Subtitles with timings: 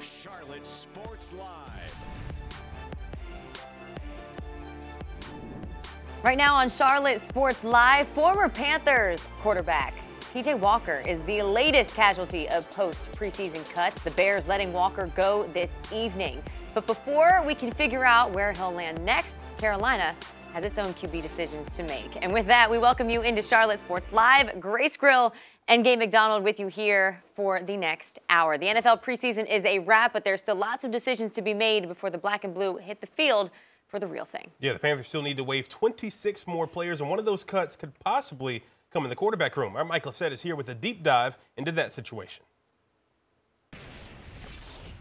[0.00, 1.96] Charlotte Sports Live.
[6.24, 9.94] Right now on Charlotte Sports Live, former Panthers quarterback
[10.32, 14.00] PJ Walker is the latest casualty of post preseason cuts.
[14.02, 16.42] The Bears letting Walker go this evening.
[16.72, 20.14] But before we can figure out where he'll land next, Carolina
[20.54, 22.22] has its own QB decisions to make.
[22.22, 24.58] And with that, we welcome you into Charlotte Sports Live.
[24.58, 25.34] Grace Grill
[25.68, 28.58] and Gabe McDonald with you here for the next hour.
[28.58, 31.88] The NFL preseason is a wrap, but there's still lots of decisions to be made
[31.88, 33.50] before the black and blue hit the field
[33.88, 34.50] for the real thing.
[34.58, 37.76] Yeah, the Panthers still need to waive 26 more players, and one of those cuts
[37.76, 38.62] could possibly
[38.92, 39.76] come in the quarterback room.
[39.76, 42.44] Our Michael Lissette is here with a deep dive into that situation.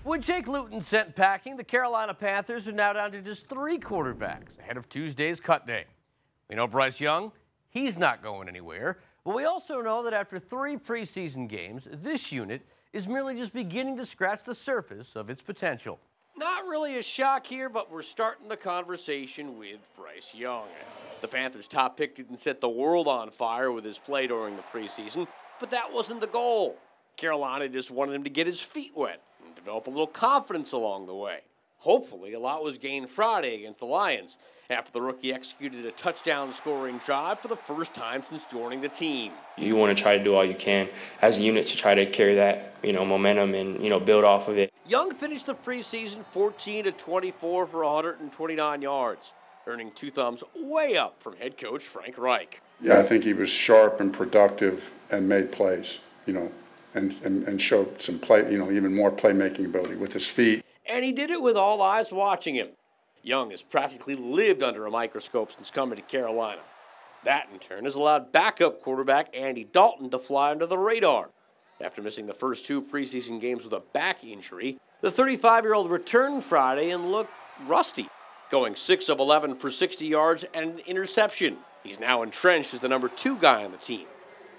[0.04, 4.58] With Jake Luton sent packing, the Carolina Panthers are now down to just three quarterbacks
[4.60, 5.86] ahead of Tuesday's cut day.
[6.50, 7.32] We know Bryce Young,
[7.70, 8.98] he's not going anywhere.
[9.24, 13.98] But we also know that after three preseason games, this unit is merely just beginning
[13.98, 16.00] to scratch the surface of its potential.
[16.36, 20.66] Not really a shock here, but we're starting the conversation with Bryce Young.
[21.22, 24.64] The Panthers' top pick didn't set the world on fire with his play during the
[24.64, 25.28] preseason,
[25.60, 26.78] but that wasn't the goal.
[27.16, 31.06] Carolina just wanted him to get his feet wet and develop a little confidence along
[31.06, 31.42] the way.
[31.82, 34.38] Hopefully, a lot was gained Friday against the Lions
[34.70, 38.88] after the rookie executed a touchdown scoring drive for the first time since joining the
[38.88, 39.32] team.
[39.58, 40.90] You want to try to do all you can
[41.24, 44.24] as a unit to try to carry that, you know, momentum and, you know, build
[44.24, 44.72] off of it.
[44.88, 49.34] Young finished the preseason 14 to 24 for 129 yards,
[49.66, 52.62] earning two thumbs way up from head coach Frank Reich.
[52.80, 56.52] Yeah, I think he was sharp and productive and made plays, you know,
[56.94, 60.64] and, and, and showed some play, you know, even more playmaking ability with his feet.
[60.88, 62.70] And he did it with all eyes watching him.
[63.24, 66.62] Young has practically lived under a microscope since coming to Carolina.
[67.24, 71.30] That, in turn, has allowed backup quarterback Andy Dalton to fly under the radar.
[71.80, 75.90] After missing the first two preseason games with a back injury, the 35 year old
[75.90, 77.34] returned Friday and looked
[77.68, 78.08] rusty,
[78.50, 81.58] going 6 of 11 for 60 yards and an interception.
[81.84, 84.06] He's now entrenched as the number two guy on the team.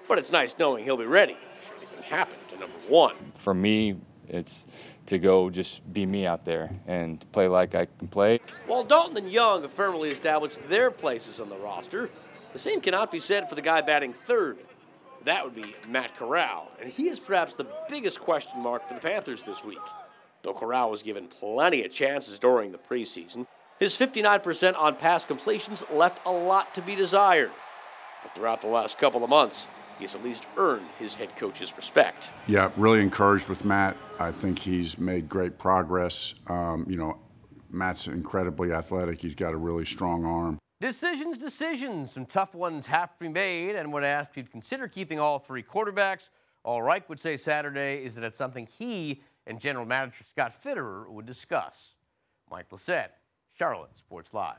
[0.09, 3.17] But it's nice knowing he'll be ready should anything happen to number one.
[3.39, 3.97] For me,
[4.33, 4.67] it's
[5.07, 8.41] to go just be me out there and play like I can play.
[8.67, 12.11] While Dalton and Young have firmly established their places on the roster,
[12.53, 14.59] the same cannot be said for the guy batting third.
[15.25, 19.01] That would be Matt Corral, and he is perhaps the biggest question mark for the
[19.01, 19.79] Panthers this week.
[20.43, 23.47] Though Corral was given plenty of chances during the preseason,
[23.79, 27.53] his 59% on pass completions left a lot to be desired.
[28.23, 29.67] But throughout the last couple of months,
[30.03, 32.31] he's at least earned his head coach's respect.
[32.49, 33.97] Yeah, really encouraged with Matt.
[34.19, 36.35] I think he's made great progress.
[36.49, 37.19] Um, you know,
[37.71, 39.21] Matt's incredibly athletic.
[39.21, 40.59] He's got a really strong arm.
[40.81, 42.13] Decisions, decisions.
[42.13, 43.77] Some tough ones have to be made.
[43.77, 46.31] And when asked if he'd consider keeping all three quarterbacks,
[46.65, 51.09] all Reich would say Saturday is that it's something he and general manager Scott Fitterer
[51.09, 51.95] would discuss.
[52.51, 53.11] Mike Lissette,
[53.57, 54.57] Charlotte Sports Live.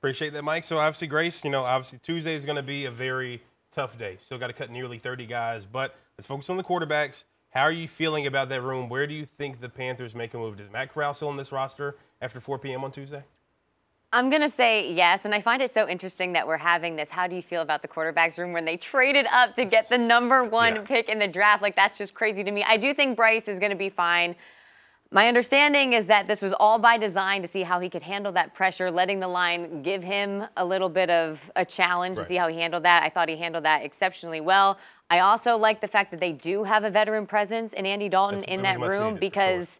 [0.00, 0.64] Appreciate that, Mike.
[0.64, 3.42] So obviously, Grace, you know, obviously Tuesday is going to be a very
[3.72, 4.18] tough day.
[4.20, 7.24] Still got to cut nearly 30 guys, but let's focus on the quarterbacks.
[7.50, 8.88] How are you feeling about that room?
[8.88, 10.56] Where do you think the Panthers make a move?
[10.56, 12.84] Does Matt Corral still on this roster after 4 p.m.
[12.84, 13.24] on Tuesday?
[14.14, 15.24] I'm going to say yes.
[15.24, 17.08] And I find it so interesting that we're having this.
[17.10, 19.98] How do you feel about the quarterbacks room when they traded up to get the
[19.98, 20.82] number one yeah.
[20.82, 21.62] pick in the draft?
[21.62, 22.62] Like, that's just crazy to me.
[22.62, 24.34] I do think Bryce is going to be fine.
[25.12, 28.32] My understanding is that this was all by design to see how he could handle
[28.32, 32.24] that pressure, letting the line give him a little bit of a challenge right.
[32.24, 33.02] to see how he handled that.
[33.02, 34.78] I thought he handled that exceptionally well.
[35.10, 38.38] I also like the fact that they do have a veteran presence in Andy Dalton
[38.38, 39.78] That's, in that room because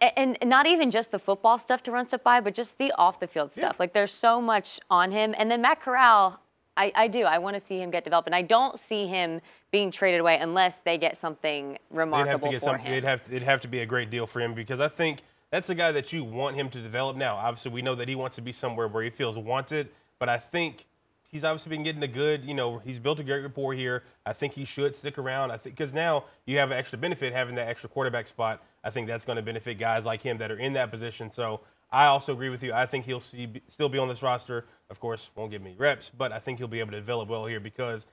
[0.00, 3.20] and not even just the football stuff to run stuff by, but just the off
[3.20, 3.62] the field stuff.
[3.62, 3.76] Yeah.
[3.78, 5.32] Like there's so much on him.
[5.38, 6.40] And then Matt Corral,
[6.76, 7.22] I, I do.
[7.22, 10.38] I want to see him get developed, and I don't see him being traded away
[10.38, 12.92] unless they get something remarkable they'd have to get for some, him.
[12.92, 15.20] It'd have, to, it'd have to be a great deal for him because I think
[15.50, 17.36] that's the guy that you want him to develop now.
[17.36, 19.88] Obviously, we know that he wants to be somewhere where he feels wanted,
[20.18, 20.86] but I think
[21.30, 24.02] he's obviously been getting a good, you know, he's built a great rapport here.
[24.24, 25.50] I think he should stick around.
[25.50, 28.62] I think because now you have an extra benefit having that extra quarterback spot.
[28.84, 31.30] I think that's going to benefit guys like him that are in that position.
[31.30, 31.60] So
[31.90, 32.72] I also agree with you.
[32.72, 34.66] I think he'll see, still be on this roster.
[34.90, 37.46] Of course, won't give me reps, but I think he'll be able to develop well
[37.46, 38.06] here because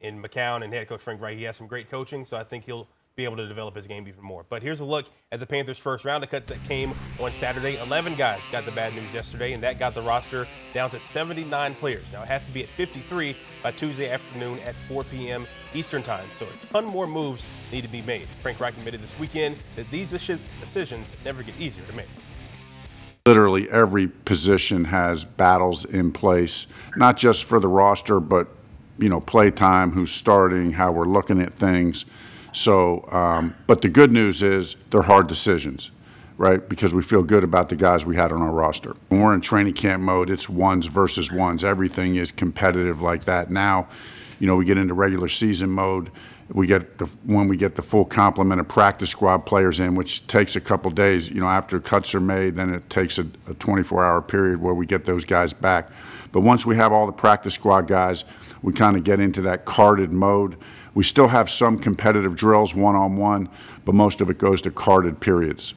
[0.00, 2.24] in McCown and head coach Frank Reich, he has some great coaching.
[2.24, 4.46] So I think he'll be able to develop his game even more.
[4.48, 7.76] But here's a look at the Panthers' first round of cuts that came on Saturday.
[7.78, 11.74] 11 guys got the bad news yesterday, and that got the roster down to 79
[11.74, 12.12] players.
[12.12, 15.48] Now it has to be at 53 by Tuesday afternoon at 4 p.m.
[15.74, 16.28] Eastern Time.
[16.30, 18.28] So a ton more moves need to be made.
[18.40, 22.06] Frank Reich admitted this weekend that these decisions never get easier to make
[23.28, 26.66] literally every position has battles in place,
[26.96, 28.48] not just for the roster, but
[28.98, 32.06] you know, play time, who's starting, how we're looking at things.
[32.52, 35.90] So, um, but the good news is they're hard decisions,
[36.38, 36.66] right?
[36.66, 38.96] Because we feel good about the guys we had on our roster.
[39.08, 41.62] When we're in training camp mode, it's ones versus ones.
[41.62, 43.50] Everything is competitive like that.
[43.50, 43.88] Now,
[44.40, 46.10] you know, we get into regular season mode.
[46.50, 50.26] We get the, when we get the full complement of practice squad players in, which
[50.26, 51.28] takes a couple days.
[51.28, 54.86] You know, after cuts are made, then it takes a, a 24-hour period where we
[54.86, 55.90] get those guys back.
[56.32, 58.24] But once we have all the practice squad guys,
[58.62, 60.56] we kind of get into that carded mode.
[60.94, 63.48] We still have some competitive drills one-on-one,
[63.84, 65.74] but most of it goes to carded periods.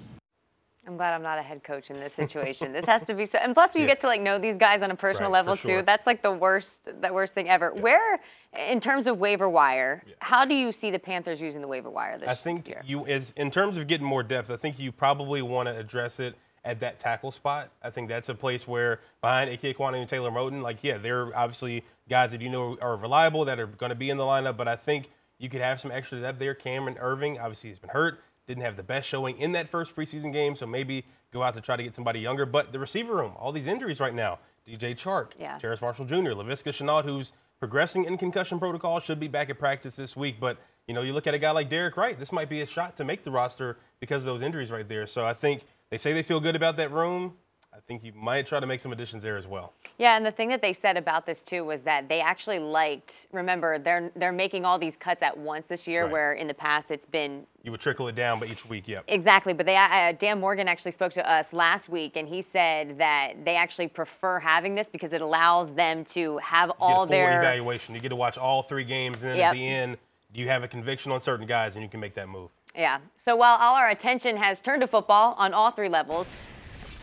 [0.87, 2.73] I'm glad I'm not a head coach in this situation.
[2.73, 3.37] this has to be so.
[3.37, 3.87] And plus, you Yeah.
[3.87, 5.81] get to like know these guys on a personal Right, level sure.
[5.81, 5.85] too.
[5.85, 7.71] That's like the worst, the worst thing ever.
[7.73, 8.19] Where,
[8.57, 12.17] in terms of waiver wire, how do you see the Panthers using the waiver wire
[12.17, 12.31] this year?
[12.31, 12.81] I think year?
[12.85, 16.19] you, as in terms of getting more depth, I think you probably want to address
[16.19, 16.35] it
[16.65, 17.69] at that tackle spot.
[17.83, 21.35] I think that's a place where behind Ike Kwani and Taylor Moton, like yeah, they're
[21.37, 24.57] obviously guys that you know are reliable that are going to be in the lineup.
[24.57, 26.53] But I think you could have some extra depth there.
[26.53, 28.19] Cameron Erving, obviously, he's been hurt,
[28.51, 31.61] didn't have the best showing in that first preseason game, so maybe go out to
[31.61, 32.45] try to get somebody younger.
[32.45, 35.57] But the receiver room, all these injuries right now, DJ Chark, Yeah.
[35.57, 39.95] Terrace Marshall Jr., Laviska Shenault, who's progressing in concussion protocol, should be back at practice
[39.95, 40.39] this week.
[40.39, 40.57] But,
[40.87, 42.97] you know, you look at a guy like Derek Wright, this might be a shot
[42.97, 45.07] to make the roster because of those injuries right there.
[45.07, 47.35] So I think they say they feel good about that room.
[47.73, 49.71] I think you might try to make some additions there as well.
[49.97, 53.27] Yeah, and the thing that they said about this too was that they actually liked.
[53.31, 56.11] Remember, they're they're making all these cuts at once this year, Right.
[56.11, 59.05] where in the past it's been You would trickle it down, but each week, yep.
[59.07, 62.97] Exactly, but they uh, Dan Morgan actually spoke to us last week, and he said
[62.97, 67.37] that they actually prefer having this because it allows them to have You all their
[67.39, 67.95] evaluation.
[67.95, 69.45] You get to watch all three games, and then Yep.
[69.49, 69.97] at the end,
[70.33, 72.49] you have a conviction on certain guys, and you can make that move.
[72.75, 72.99] yeah.
[73.17, 76.27] So while all our attention has turned to football on all three levels.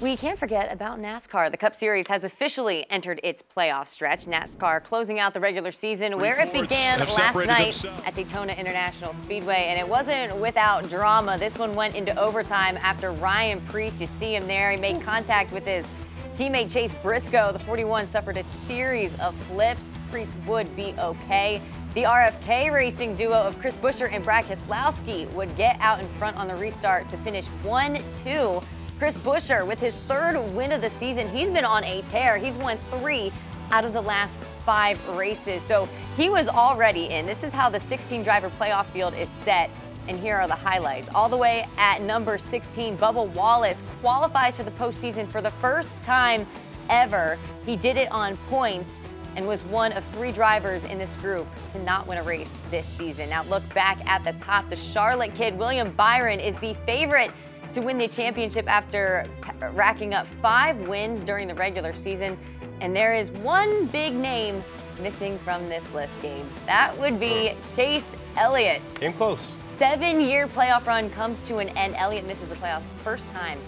[0.01, 1.51] We can't forget about NASCAR.
[1.51, 4.27] The Cup Series has officially entered its playoff stretch.
[4.27, 8.07] NASCAR closing out the regular season where it began last night themselves.
[8.07, 11.37] at Daytona International Speedway, and it wasn't without drama.
[11.37, 15.51] This one went into overtime after Ryan Preece, you see him there, he made contact
[15.51, 15.85] with his
[16.37, 17.51] teammate Chase Briscoe.
[17.51, 19.83] The 41 suffered a series of flips.
[20.13, 21.61] Preece would be okay.
[21.95, 26.37] The RFK racing duo of Chris Buescher and Brad Keselowski would get out in front
[26.37, 28.63] on the restart to finish 1 2.
[28.99, 32.37] Chris Buescher, with his third win of the season, he's been on a tear.
[32.37, 33.31] He's won three
[33.71, 35.63] out of the last five races.
[35.63, 37.25] So he was already in.
[37.25, 39.71] This is how the 16 driver playoff field is set.
[40.09, 41.09] And here are the highlights.
[41.15, 46.03] All the way at number 16, Bubba Wallace qualifies for the postseason for the first
[46.03, 46.45] time
[46.91, 47.39] ever.
[47.65, 48.97] He did it on points
[49.37, 52.87] and was one of three drivers in this group to not win a race this
[52.97, 53.31] season.
[53.31, 54.69] Now look back at the top.
[54.69, 57.31] The Charlotte kid, William Byron, is the favorite
[57.73, 59.27] to win the championship after
[59.73, 62.39] racking up five wins during the regular season.
[62.81, 64.63] And there is one big name
[65.01, 66.45] missing from this list, Gabe.
[66.67, 67.77] That would be hmm.
[67.77, 68.05] Chase
[68.37, 68.83] Elliott.
[68.95, 69.55] Came close.
[69.79, 71.95] Seven-year playoff run comes to an end.
[71.97, 73.59] Elliott misses the playoffs first time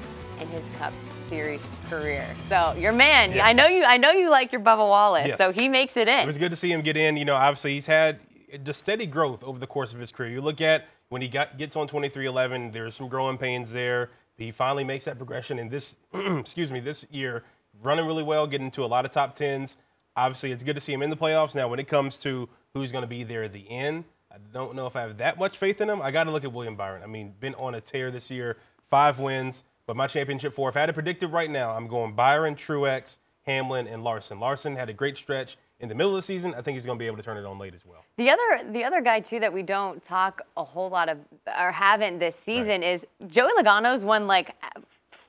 [0.41, 0.93] in his Cup
[1.29, 2.27] Series career.
[2.49, 3.47] So your man, Yeah.
[3.47, 3.85] I know you.
[3.85, 5.29] I know you like your Bubba Wallace.
[5.29, 5.39] Yes.
[5.39, 6.21] So he makes it in.
[6.21, 7.17] It was good to see him get in.
[7.17, 8.19] You know, obviously he's had
[8.65, 10.31] just steady growth over the course of his career.
[10.31, 14.11] You look at when he got gets on 23XI, there's some growing pains there.
[14.37, 17.45] He finally makes that progression, and this, excuse me, this year
[17.83, 19.77] running really well, getting into a lot of top tens.
[20.17, 21.55] Obviously, it's good to see him in the playoffs.
[21.55, 24.75] Now, when it comes to who's going to be there at the end, I don't
[24.75, 26.01] know if I have that much faith in him.
[26.01, 27.03] I got to look at William Byron.
[27.03, 30.69] I mean, been on a tear this year, five wins, but my championship four.
[30.69, 34.39] If I had to predict it right now, I'm going Byron, Truex, Hamlin, and Larson.
[34.39, 36.55] Larson had a great stretch in the middle of the season.
[36.55, 38.05] I think he's going to be able to turn it on late as well.
[38.17, 41.19] The other, the other guy too that we don't talk a whole lot of
[41.59, 44.55] or haven't this season is Joey Logano's won like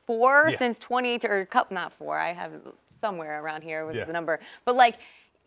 [0.06, 0.58] four Yeah.
[0.58, 2.18] since 20 or cup not four.
[2.20, 2.52] I have
[3.00, 4.04] somewhere around here was Yeah.
[4.06, 4.98] the number, but like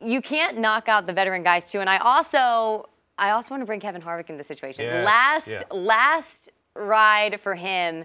[0.01, 1.81] you can't knock out the veteran guys too.
[1.81, 4.85] And I also, I also want to bring Kevin Harvick into the situation.
[4.85, 5.63] Yes, last, yeah.
[5.71, 8.05] last ride for him.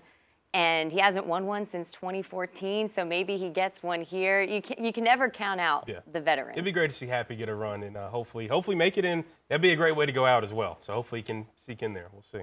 [0.54, 4.42] And he hasn't won one since 2014, so maybe he gets one here.
[4.42, 6.00] You can, you can never count out Yeah.
[6.12, 6.54] the veterans.
[6.54, 9.06] It'd be great to see Happy get a run and uh, hopefully, hopefully make it
[9.06, 9.24] in.
[9.48, 10.78] That'd be a great way to go out as well.
[10.80, 12.08] So hopefully he can seek in there.
[12.12, 12.42] We'll see.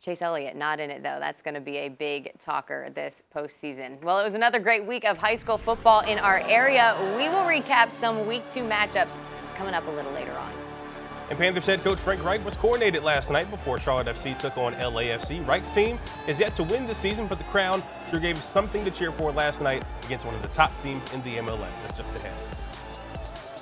[0.00, 1.18] Chase Elliott not in it though.
[1.20, 4.02] That's going to be a big talker this postseason.
[4.02, 6.94] Well, it was another great week of high school football in our area.
[7.16, 9.12] We will recap some week two matchups
[9.54, 10.63] coming up a little later on.
[11.30, 14.74] And Panthers head coach Frank Reich was coordinated last night before Charlotte FC took on
[14.74, 15.46] LAFC.
[15.46, 18.90] Reich's team is yet to win this season, but the Crown sure gave something to
[18.90, 21.82] cheer for last night against one of the top teams in the MLS.
[21.82, 22.34] That's just ahead.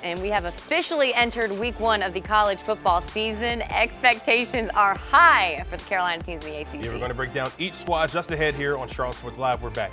[0.03, 3.61] And we have officially entered week one of the college football season.
[3.61, 6.83] Expectations are high for the Carolina teams in the ACC.
[6.83, 9.63] Yeah, we're going to break down each squad just ahead here on Charlotte Sports Live.
[9.63, 9.91] We're back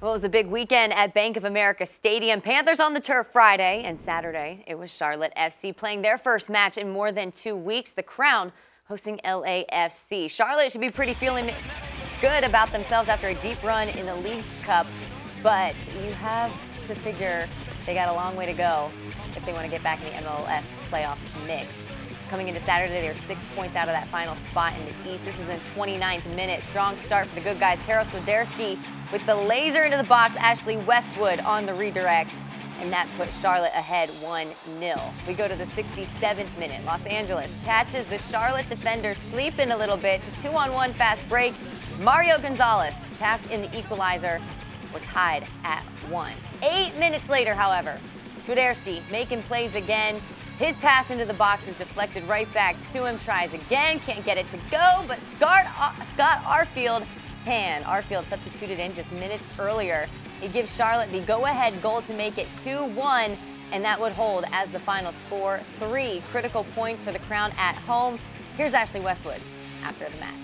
[0.00, 2.40] Well, it was a big weekend at Bank of America Stadium.
[2.40, 4.64] Panthers on the turf Friday and Saturday.
[4.66, 7.90] It was Charlotte FC playing their first match in more than two weeks.
[7.90, 8.50] The Crown
[8.88, 10.30] hosting LAFC.
[10.30, 11.52] Charlotte should be pretty feeling
[12.22, 14.86] good about themselves after a deep run in the Leagues Cup,
[15.42, 16.50] but you have
[16.88, 17.46] to figure
[17.84, 18.90] they got a long way to go
[19.36, 21.70] if they want to get back in the MLS playoff mix.
[22.30, 25.26] Coming into Saturday, they're six points out of that final spot in the East.
[25.26, 26.62] This is in 29th minute.
[26.62, 27.78] Strong start for the good guys.
[27.84, 28.78] Karol Swiderski
[29.12, 30.34] with the laser into the box.
[30.38, 32.34] Ashley Westwood on the redirect.
[32.80, 34.48] And that puts Charlotte ahead 1
[34.78, 34.96] 0.
[35.28, 36.82] We go to the 67th minute.
[36.84, 40.22] Los Angeles catches the Charlotte defender sleeping a little bit.
[40.26, 41.52] A two on one fast break.
[42.00, 44.40] Mario Gonzalez taps in the equalizer.
[44.94, 46.34] We're tied at one.
[46.62, 47.98] Eight minutes later, however,
[48.46, 50.18] Swiderski making plays again.
[50.58, 53.18] His pass into the box is deflected right back to him.
[53.18, 57.06] Tries again, can't get it to go, but Scott, uh, Scott Arfield
[57.44, 57.82] can.
[57.82, 60.08] Arfield substituted in just minutes earlier.
[60.42, 63.36] It gives Charlotte the go-ahead goal to make it 2-1,
[63.72, 65.60] and that would hold as the final score.
[65.78, 68.18] Three critical points for the Crown at home.
[68.56, 69.40] Here's Ashley Westwood
[69.82, 70.34] after the match.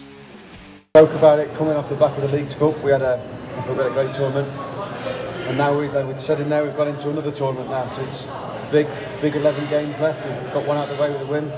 [0.94, 2.78] Spoke about it coming off the back of the Leagues Cup.
[2.82, 3.20] We had a,
[3.68, 6.88] we had a great tournament, and now we, like we said, in now we've got
[6.88, 7.84] into another tournament now.
[7.86, 8.86] So it's big,
[9.20, 10.24] big 11 games left.
[10.26, 11.50] We've got one out of the way with a win,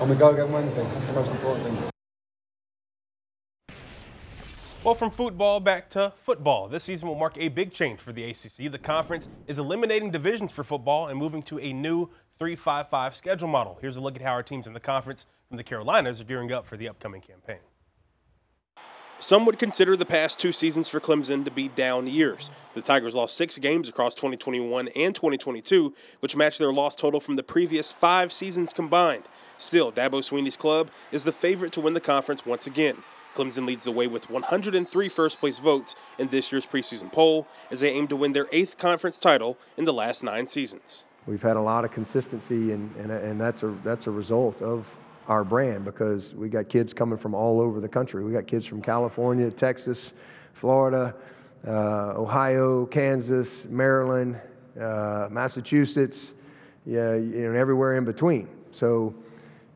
[0.00, 0.82] and we go again Wednesday.
[0.94, 1.97] That's the most important thing.
[4.84, 6.68] Well, from football back to football.
[6.68, 8.70] This season will mark a big change for the ACC.
[8.70, 12.08] The conference is eliminating divisions for football and moving to a new
[12.38, 13.76] 3-5-5 schedule model.
[13.80, 16.52] Here's a look at how our teams in the conference from the Carolinas are gearing
[16.52, 17.58] up for the upcoming campaign.
[19.18, 22.48] Some would consider the past two seasons for Clemson to be down years.
[22.74, 27.34] The Tigers lost six games across 2021 and 2022, which matched their loss total from
[27.34, 29.24] the previous five seasons combined.
[29.58, 33.02] Still, Dabo Swinney's club is the favorite to win the conference once again.
[33.38, 37.78] Clemson leads the way with 103 first place votes in this year's preseason poll as
[37.78, 41.04] they aim to win their eighth conference title in the last nine seasons.
[41.26, 44.86] We've had a lot of consistency, and, and, and that's, a, that's a result of
[45.28, 48.24] our brand because we got kids coming from all over the country.
[48.24, 50.14] We got kids from California, Texas,
[50.54, 51.14] Florida,
[51.66, 54.40] uh, Ohio, Kansas, Maryland,
[54.80, 56.34] uh, Massachusetts,
[56.86, 58.48] yeah, you know, everywhere in between.
[58.72, 59.14] So,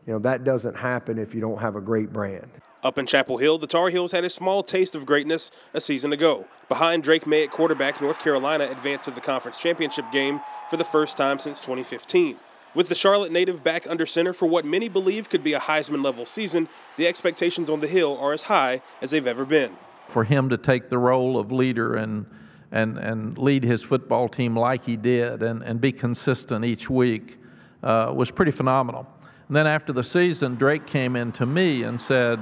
[0.06, 2.50] you know, that doesn't happen if you don't have a great brand.
[2.82, 6.12] Up in Chapel Hill, the Tar Heels had a small taste of greatness a season
[6.12, 6.46] ago.
[6.68, 10.84] Behind Drake Maye at quarterback, North Carolina advanced to the conference championship game for the
[10.84, 12.36] first time since 2015.
[12.74, 16.02] With the Charlotte native back under center for what many believe could be a Heisman
[16.02, 19.76] level season, the expectations on the Hill are as high as they've ever been.
[20.08, 22.26] For him to take the role of leader and
[22.72, 27.38] and, and lead his football team like he did and, and be consistent each week
[27.82, 29.06] uh, was pretty phenomenal.
[29.48, 32.40] And then after the season, Drake came in to me and said,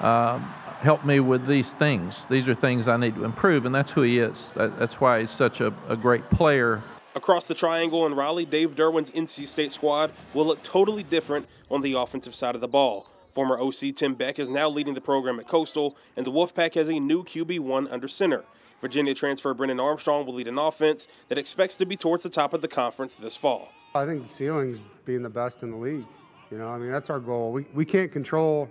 [0.00, 0.38] uh,
[0.80, 2.24] Help me with these things.
[2.26, 3.66] These are things I need to improve.
[3.66, 4.52] And that's who he is.
[4.52, 6.84] That, that's why he's such a, a great player
[7.18, 11.80] Across the triangle in Raleigh, Dave Doeren's NC State squad will look totally different on
[11.80, 13.08] the offensive side of the ball.
[13.32, 16.88] Former OC Tim Beck is now leading the program at Coastal, and the Wolfpack has
[16.88, 18.44] a new QB1 under center.
[18.80, 22.54] Virginia transfer Brennan Armstrong will lead an offense that expects to be towards the top
[22.54, 23.70] of the conference this fall.
[23.96, 26.06] I think the ceiling's being the best in the league.
[26.52, 27.50] You know, I mean, that's our goal.
[27.50, 28.70] We, we can't control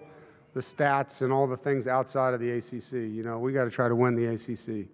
[0.57, 2.93] the stats and all the things outside of the ACC.
[2.93, 4.87] You know, we got to try to win the ACC.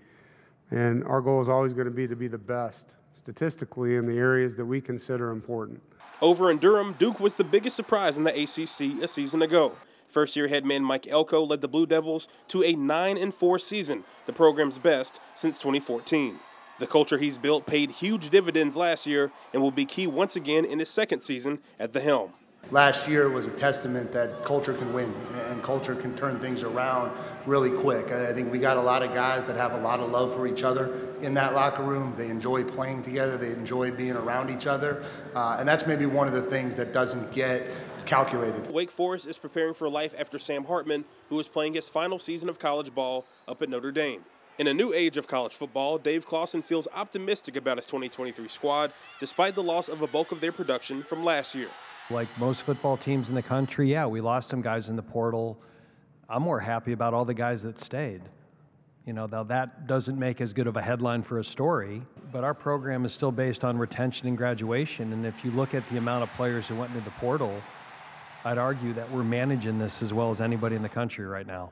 [0.72, 4.17] And our goal is always going to be to be the best statistically in the
[4.17, 5.82] areas that we consider important.
[6.22, 9.77] Over in Durham, Duke was the biggest surprise in the ACC a season ago.
[10.10, 13.58] First year head man Mike Elko led the Blue Devils to a 9 and 4
[13.58, 16.39] season, the program's best since 2014.
[16.79, 20.65] The culture he's built paid huge dividends last year and will be key once again
[20.65, 22.34] in his second season at the helm
[22.72, 25.13] last year was a testament that culture can win
[25.50, 27.12] and culture can turn things around
[27.46, 28.08] really quick.
[28.08, 30.48] I think we got a lot of guys that have a lot of love for
[30.48, 32.13] each other in that locker room.
[32.17, 35.03] They enjoy playing together, they enjoy being around each other.
[35.36, 37.67] Uh, and that's maybe one of the things that doesn't get
[38.05, 38.72] calculated.
[38.72, 42.50] Wake Forest is preparing for life after Sam Hartman, who is playing his final season
[42.50, 44.24] of college ball up at Notre Dame.
[44.60, 48.93] In a new age of college football, Dave Clawson feels optimistic about his 2023 squad,
[49.20, 51.70] despite the loss of a bulk of their production from last year.
[52.10, 55.57] Like most football teams in the country, yeah, we lost some guys in the portal.
[56.29, 58.22] I'm more happy about all the guys that stayed.
[59.05, 62.43] You know, now that doesn't make as good of a headline for a story, but
[62.43, 65.12] our program is still based on retention and graduation.
[65.12, 67.62] And if you look at the amount of players who went into the portal,
[68.45, 71.72] I'd argue that we're managing this as well as anybody in the country right now.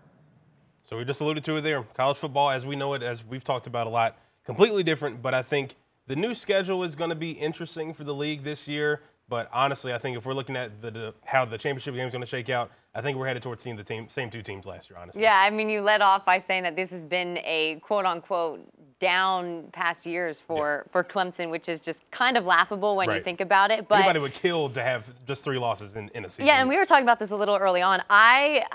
[0.83, 1.83] So we just alluded to it there.
[1.93, 5.21] College football, as we know it, as we've talked about a lot, completely different.
[5.21, 5.75] But I think
[6.07, 9.01] the new schedule is going to be interesting for the league this year.
[9.31, 12.11] But honestly, I think if we're looking at the, the how the championship game is
[12.11, 14.65] going to shake out, I think we're headed towards seeing the team, same two teams
[14.65, 14.99] last year.
[14.99, 15.21] Honestly.
[15.21, 18.59] Yeah, I mean, you led off by saying that this has been a quote unquote
[18.99, 23.39] down past years for for Clemson, which is just kind of laughable when you think
[23.39, 23.87] about it.
[23.87, 26.47] But Anybody would kill to have just three losses in, in a season.
[26.47, 28.03] yeah, and we were talking about this a little early on.
[28.09, 28.65] I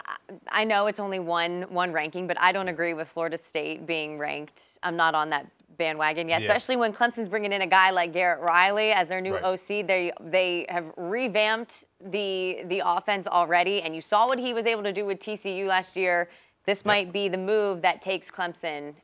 [0.48, 4.18] I know it's only one one ranking, but I don't agree with Florida State being
[4.18, 4.62] ranked.
[4.82, 5.46] I'm not on that
[5.76, 6.48] bandwagon yet, Yeah.
[6.48, 9.44] especially when Clemson's bringing in a guy like Garrett Riley as their new Right.
[9.44, 9.82] OC.
[9.82, 14.82] They they have revamped the the offense already, and you saw what he was able
[14.82, 16.28] to do with TCU last year.
[16.64, 18.94] This might be the move that takes Clemson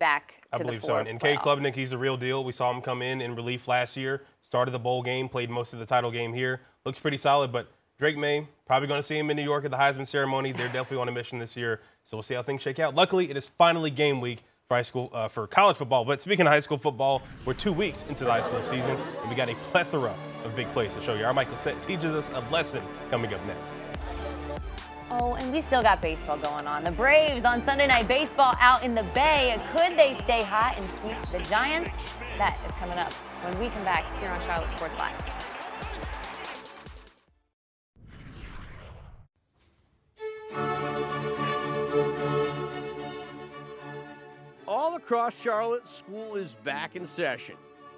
[0.00, 0.96] back I to believe so.
[0.96, 1.38] And, playoff.
[1.38, 2.42] Klubnik, he's the real deal.
[2.44, 5.72] We saw him come in in relief last year, started the bowl game, played most
[5.72, 6.62] of the title game here.
[6.84, 9.70] Looks pretty solid, but Drake Maye, probably going to see him in New York at
[9.70, 10.50] the Heisman ceremony.
[10.50, 12.96] They're definitely on a mission this year, so we'll see how things shake out.
[12.96, 16.04] Luckily, it is finally game week for high school uh, for college football.
[16.04, 19.28] But speaking of high school football, we're two weeks into the high school season, and
[19.30, 21.24] we got a plethora of big plays to show you.
[21.24, 24.62] Our Mike Lissette teaches us a lesson coming up next.
[25.10, 26.82] Oh, and we still got baseball going on.
[26.82, 29.60] The Braves on Sunday Night Baseball out in the Bay.
[29.72, 31.90] Could they stay hot and sweep the Giants?
[32.38, 35.43] That is coming up when we come back here on Charlotte Sports Live.
[44.84, 47.54] All across Charlotte, school is back in session.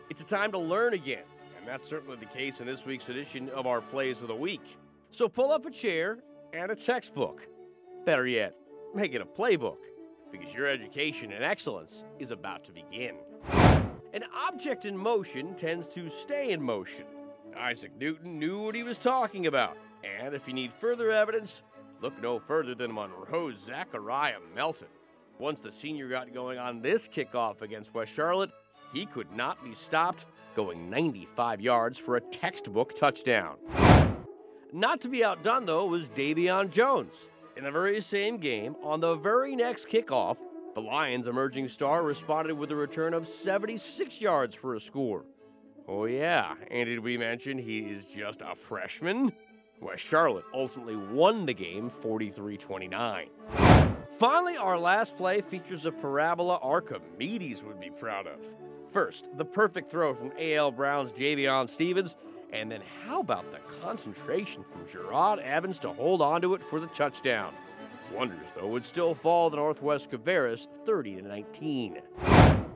[0.09, 1.25] It's a time to learn again,
[1.59, 4.63] and that's certainly the case in this week's edition of our Plays of the Week.
[5.11, 6.21] So pull up a chair
[6.53, 7.45] and a textbook.
[8.05, 8.55] Better yet,
[8.95, 9.79] make it a playbook,
[10.31, 13.17] because your education and excellence is about to begin.
[14.15, 17.07] An object in motion tends to stay in motion.
[17.59, 21.65] Isaac Newton knew what he was talking about, and if you need further evidence,
[22.01, 24.87] look no further than Monroe's Zachariah Melton.
[25.39, 28.51] Once the senior got going on this kickoff against West Charlotte,
[28.93, 33.57] he could not be stopped, going 95 yards for a textbook touchdown.
[34.73, 37.29] Not to be outdone, though, was Davion Jones.
[37.57, 40.39] In the very same game, on the very next kickoff,
[40.75, 45.25] the Lions' emerging star responded with a return of 76 yards for a score.
[45.89, 49.33] Oh, yeah, and did we mention he is just a freshman?
[49.81, 53.29] West Charlotte ultimately won the game 43 29.
[54.19, 58.39] Finally, our last play features a parabola Archimedes would be proud of.
[58.91, 60.71] First, the perfect throw from A.L.
[60.71, 62.17] Brown's Javion Stevens,
[62.51, 66.87] and then how about the concentration from Gerard Evans to hold onto it for the
[66.89, 67.53] touchdown?
[68.11, 72.01] Wonders, though, would still fall to Northwest Cabarrus 30 to 19.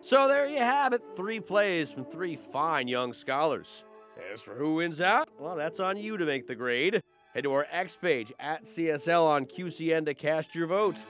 [0.02, 3.84] So there you have it, three plays from three fine young scholars.
[4.30, 7.02] As for who wins out, well, that's on you to make the grade.
[7.32, 11.02] Head to our X page at CSL on QCN to cast your vote.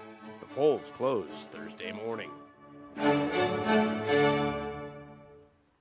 [0.54, 2.30] Polls close Thursday morning.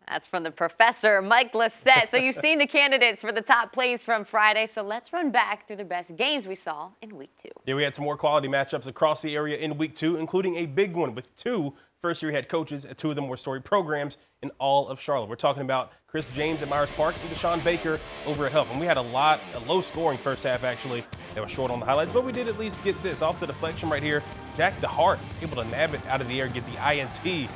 [0.09, 2.09] That's from the professor, Mike Lissette.
[2.09, 4.65] So you've seen the candidates for the top plays from Friday.
[4.65, 7.49] So let's run back through the best games we saw in week two.
[7.65, 10.65] Yeah, we had some more quality matchups across the area in week two, including a
[10.65, 14.17] big one with two first year head coaches at two of the more storied programs
[14.41, 15.29] in all of Charlotte.
[15.29, 18.71] We're talking about Chris James at Myers Park and Deshaun Baker over at Hough.
[18.71, 21.79] And we had a lot, a low scoring first half actually, that was short on
[21.79, 24.23] the highlights, but we did at least get this off the deflection right here.
[24.57, 27.49] Jack DeHart able to nab it out of the air, get the INT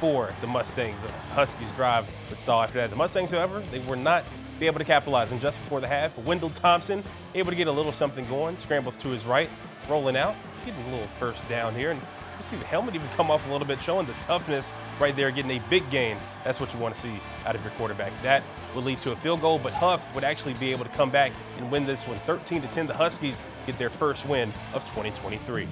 [0.00, 1.00] for the Mustangs.
[1.02, 2.90] The Huskies drive would stall after that.
[2.90, 4.24] The Mustangs, however, they were not
[4.58, 5.30] be able to capitalize.
[5.30, 8.96] And just before the half, Wendell Thompson able to get a little something going, scrambles
[8.98, 9.50] to his right,
[9.88, 10.34] rolling out,
[10.64, 11.90] getting a little first down here.
[11.90, 12.00] And
[12.38, 15.30] you see the helmet even come off a little bit, showing the toughness right there,
[15.30, 16.16] getting a big gain.
[16.44, 18.12] That's what you want to see out of your quarterback.
[18.22, 18.42] That
[18.74, 21.32] would lead to a field goal, but Hough would actually be able to come back
[21.58, 22.86] and win this one 13 to 10.
[22.86, 25.68] The Huskies get their first win of 2023.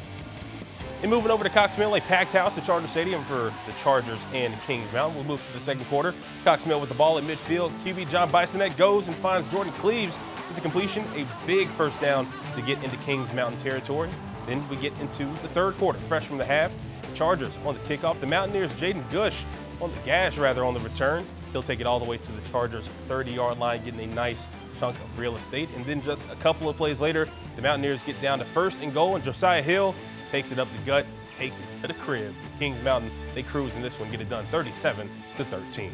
[1.00, 4.24] And moving over to Cox Mill, a packed house at Charger Stadium for the Chargers
[4.34, 5.14] and Kings Mountain.
[5.16, 6.12] We'll move to the second quarter.
[6.42, 7.70] Cox Mill with the ball at midfield.
[7.82, 11.04] QB John Bisonet goes and finds Jordan Cleaves with the completion.
[11.14, 14.10] A big first down to get into Kings Mountain territory.
[14.46, 16.00] Then we get into the third quarter.
[16.00, 18.18] Fresh from the half, the Chargers on the kickoff.
[18.18, 19.44] The Mountaineers, Jaden Gush
[19.80, 21.24] on the gash, rather, on the return.
[21.52, 24.48] He'll take it all the way to the Chargers' 30 yard line, getting a nice
[24.80, 25.68] chunk of real estate.
[25.76, 28.92] And then just a couple of plays later, the Mountaineers get down to first and
[28.92, 29.94] goal, and Josiah Hill
[30.30, 32.34] takes it up the gut, takes it to the crib.
[32.58, 35.92] Kings Mountain, they cruise in this one, get it done 37 to 13.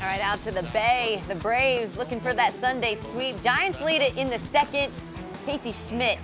[0.00, 1.22] All right, out to the Bay.
[1.26, 3.40] The Braves looking for that Sunday sweep.
[3.42, 4.92] Giants lead it in the second.
[5.46, 6.18] Casey Schmitt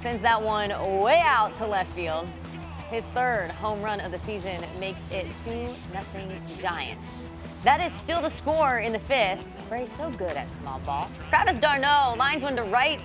[0.00, 2.30] sends that one way out to left field.
[2.90, 7.06] His third home run of the season makes it 2 nothing Giants.
[7.64, 9.44] That is still the score in the fifth.
[9.68, 11.10] Braves so good at small ball.
[11.28, 13.02] Travis d'Arnaud lines one to right.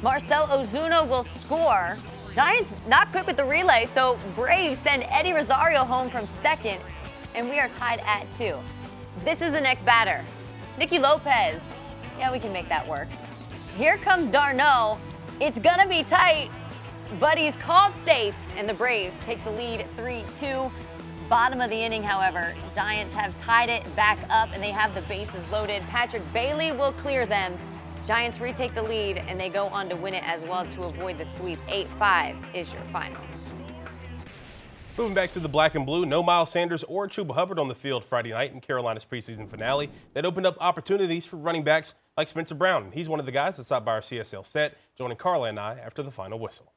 [0.00, 1.96] Marcel Ozuna will score.
[2.34, 6.78] Giants not quick with the relay, so Braves send Eddie Rosario home from second,
[7.34, 8.56] and we are tied at two.
[9.24, 10.24] This is the next batter.
[10.78, 11.60] Nicky Lopez.
[12.16, 13.08] Yeah, we can make that work.
[13.76, 14.98] Here comes d'Arnaud.
[15.40, 16.50] It's gonna be tight,
[17.18, 20.70] but he's called safe, and the Braves take the lead 3 2.
[21.28, 25.02] bottom of the inning, however, Giants have tied it back up and they have the
[25.02, 25.82] bases loaded.
[25.88, 27.58] Patrick Bailey will clear them.
[28.08, 31.18] Giants retake the lead and they go on to win it as well to avoid
[31.18, 31.58] the sweep.
[31.68, 33.22] 8 5 is your final.
[34.96, 37.74] Moving back to the black and blue, no Miles Sanders or Chuba Hubbard on the
[37.74, 39.90] field Friday night in Carolina's preseason finale.
[40.14, 42.92] That opened up opportunities for running backs like Spencer Brown.
[42.92, 45.74] He's one of the guys that stopped by our CSL set, joining Carla and I
[45.78, 46.72] after the final whistle.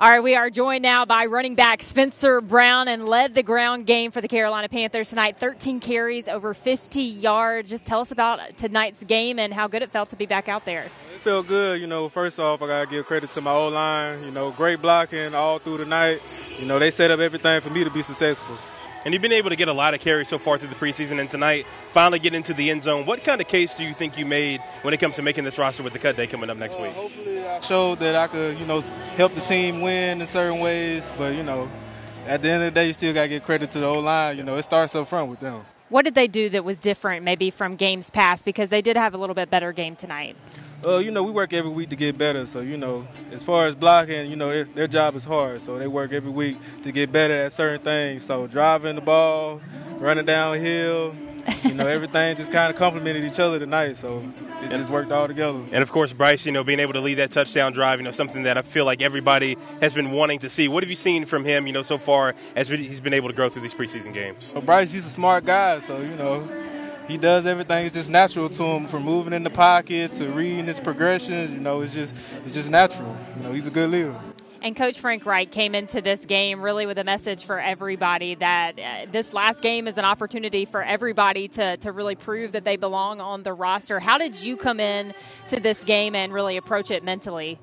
[0.00, 3.84] All right, we are joined now by running back Spencer Brown and led the ground
[3.84, 5.36] game for the Carolina Panthers tonight.
[5.38, 7.68] 13 carries, over 50 yards.
[7.68, 10.64] Just tell us about tonight's game and how good it felt to be back out
[10.64, 10.84] there.
[10.84, 11.82] It felt good.
[11.82, 14.24] You know, first off, I got to give credit to my O line.
[14.24, 16.22] You know, great blocking all through the night.
[16.58, 18.56] You know, they set up everything for me to be successful.
[19.04, 21.20] And you've been able to get a lot of carries so far through the preseason,
[21.20, 23.06] and tonight finally get into the end zone.
[23.06, 25.58] What kind of case do you think you made when it comes to making this
[25.58, 26.92] roster with the cut day coming up next well, week?
[26.92, 28.80] Hopefully, I showed that I could, you know,
[29.16, 31.10] help the team win in certain ways.
[31.16, 31.70] But you know,
[32.26, 34.00] at the end of the day, you still got to give credit to the O
[34.00, 34.36] line.
[34.36, 35.64] You know, it starts up front with them.
[35.88, 38.44] What did they do that was different, maybe from games past?
[38.44, 40.36] Because they did have a little bit better game tonight.
[40.84, 42.46] Uh, you know, we work every week to get better.
[42.46, 45.60] So, you know, as far as blocking, you know, their, their job is hard.
[45.60, 48.24] So they work every week to get better at certain things.
[48.24, 49.60] So driving the ball,
[49.98, 51.14] running downhill,
[51.64, 53.98] you know, everything just kind of complemented each other tonight.
[53.98, 54.22] So
[54.62, 55.62] it just worked all together.
[55.72, 58.10] And of course, Bryce, you know, being able to lead that touchdown drive, you know,
[58.10, 60.68] something that I feel like everybody has been wanting to see.
[60.68, 63.34] What have you seen from him, you know, so far as he's been able to
[63.34, 64.50] grow through these preseason games?
[64.54, 65.80] Well, Bryce, he's a smart guy.
[65.80, 66.48] So, you know,
[67.10, 67.86] he does everything.
[67.86, 71.52] It's just natural to him, from moving in the pocket to reading his progression.
[71.52, 72.14] You know, it's just
[72.46, 73.16] it's just natural.
[73.36, 74.14] You know, he's a good leader.
[74.62, 78.78] And Coach Frank Reich came into this game really with a message for everybody that
[78.78, 82.76] uh, this last game is an opportunity for everybody to, to really prove that they
[82.76, 83.98] belong on the roster.
[83.98, 85.14] How did you come in
[85.48, 87.58] to this game and really approach it mentally?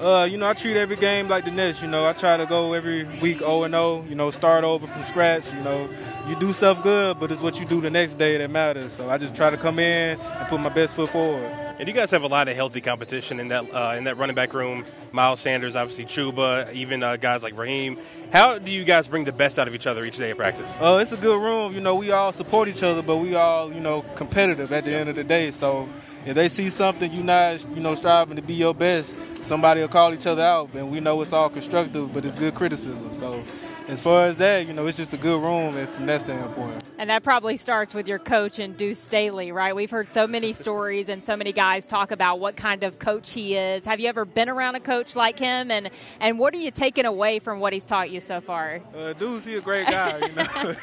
[0.00, 1.82] Uh, you know, I treat every game like the next.
[1.82, 4.04] You know, I try to go every week 0 and 0.
[4.08, 5.44] You know, start over from scratch.
[5.52, 5.88] You know,
[6.28, 8.92] you do stuff good, but it's what you do the next day that matters.
[8.92, 11.44] So I just try to come in and put my best foot forward.
[11.78, 14.36] And you guys have a lot of healthy competition in that uh, in that running
[14.36, 14.84] back room.
[15.10, 17.98] Miles Sanders, obviously Chuba, even uh, guys like Raheem.
[18.32, 20.74] How do you guys bring the best out of each other each day of practice?
[20.80, 21.74] Uh, it's a good room.
[21.74, 24.94] You know, we all support each other, but we all, you know, competitive at the
[24.94, 25.50] end of the day.
[25.50, 25.88] So
[26.24, 29.88] if they see something you're not, you know, striving to be your best, somebody will
[29.88, 33.14] call each other out, and we know it's all constructive, but it's good criticism.
[33.14, 33.42] So
[33.88, 36.82] as far as that, you know, it's just a good room and from that standpoint.
[36.98, 39.74] And that probably starts with your coach and Deuce Staley, right?
[39.74, 43.32] We've heard so many stories and so many guys talk about what kind of coach
[43.32, 43.84] he is.
[43.84, 45.70] Have you ever been around a coach like him?
[45.70, 45.90] And
[46.20, 48.80] and what are you taking away from what he's taught you so far?
[48.96, 50.18] Uh, Deuce, he's a great guy.
[50.18, 50.74] You know?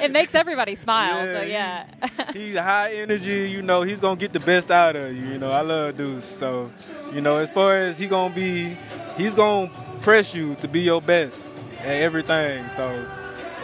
[0.00, 1.26] it makes everybody smile.
[1.26, 3.50] Yeah, so yeah, he, he's high energy.
[3.50, 5.22] You know, he's gonna get the best out of you.
[5.22, 6.24] You know, I love Deuce.
[6.24, 6.70] So,
[7.12, 8.74] you know, as far as he gonna be,
[9.18, 11.51] he's gonna press you to be your best
[11.82, 12.64] at everything.
[12.76, 13.06] So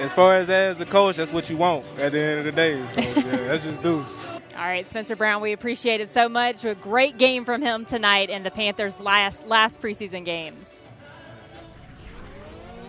[0.01, 2.53] as far as as a coach, that's what you want at the end of the
[2.53, 2.85] day.
[2.93, 4.25] So yeah, that's just Deuce.
[4.57, 6.65] All right, Spencer Brown, we appreciate it so much.
[6.65, 10.55] A great game from him tonight in the Panthers' last last preseason game.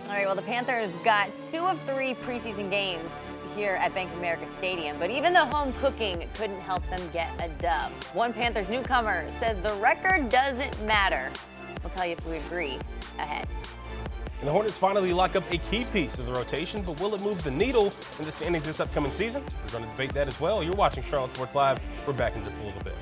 [0.08, 3.08] All right, well, the Panthers got two of three preseason games
[3.54, 7.30] here at Bank of America Stadium, but even the home cooking couldn't help them get
[7.40, 7.92] a dub.
[8.14, 11.30] One Panthers newcomer says the record doesn't matter.
[11.82, 12.78] We'll tell you if we agree
[13.18, 13.46] ahead.
[14.40, 17.20] And the Hornets finally lock up a key piece of the rotation, but will it
[17.20, 19.42] move the needle in the standings this upcoming season?
[19.64, 20.64] We're going to debate that as well.
[20.64, 21.78] You're watching Charlotte Sports Live.
[22.06, 22.94] We're back in just a little bit.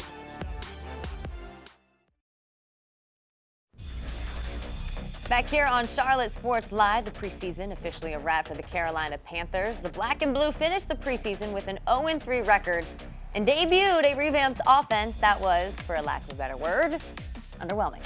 [5.28, 9.78] Back here on Charlotte Sports Live, the preseason officially a wrap for the Carolina Panthers.
[9.78, 12.84] The black and blue finished the preseason with an 0-3 record
[13.36, 17.00] and debuted a revamped offense that was, for a lack of a better word,
[17.60, 18.02] underwhelming.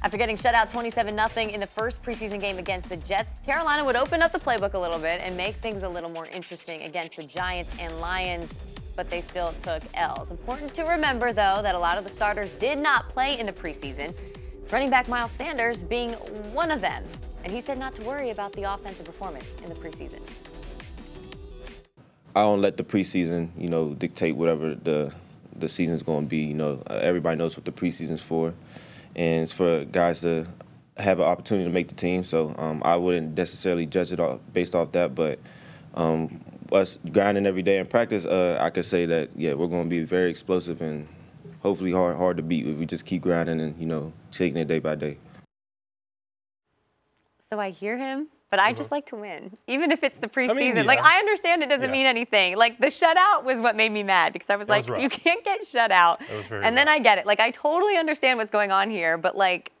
[0.00, 3.96] After getting shut out 27-0 in the first preseason game against the Jets, Carolina would
[3.96, 7.16] open up the playbook a little bit and make things a little more interesting against
[7.16, 8.54] the Giants and Lions,
[8.94, 10.30] but they still took L's.
[10.30, 13.52] Important to remember, though, that a lot of the starters did not play in the
[13.52, 14.16] preseason,
[14.70, 16.10] running back Miles Sanders being
[16.52, 17.02] one of them.
[17.42, 20.20] And he said not to worry about the offensive performance in the preseason.
[22.36, 25.12] I don't let the preseason, you know, dictate whatever the
[25.56, 26.38] the season's going to be.
[26.38, 28.54] You know, everybody knows what the preseason's for
[29.18, 30.46] and it's for guys to
[30.96, 32.22] have an opportunity to make the team.
[32.22, 35.40] So um, I wouldn't necessarily judge it off based off that, but
[35.94, 39.84] um, us grinding every day in practice, uh, I could say that yeah, we're going
[39.84, 41.08] to be very explosive and
[41.60, 44.68] hopefully hard hard to beat if we just keep grinding and you know taking it
[44.68, 45.18] day by day.
[47.40, 48.74] So I hear him, but I uh-huh.
[48.74, 50.50] just like to win, even if it's the preseason.
[50.50, 50.82] I mean, yeah.
[50.82, 51.92] Like I understand it doesn't Yeah.
[51.92, 52.56] mean anything.
[52.56, 55.10] Like the shutout was what made me mad because I was That like, was you
[55.10, 56.18] can't get shut out.
[56.20, 56.88] That was very and then.
[56.88, 57.26] I get it.
[57.26, 59.72] Like I totally understand what's going on here, but like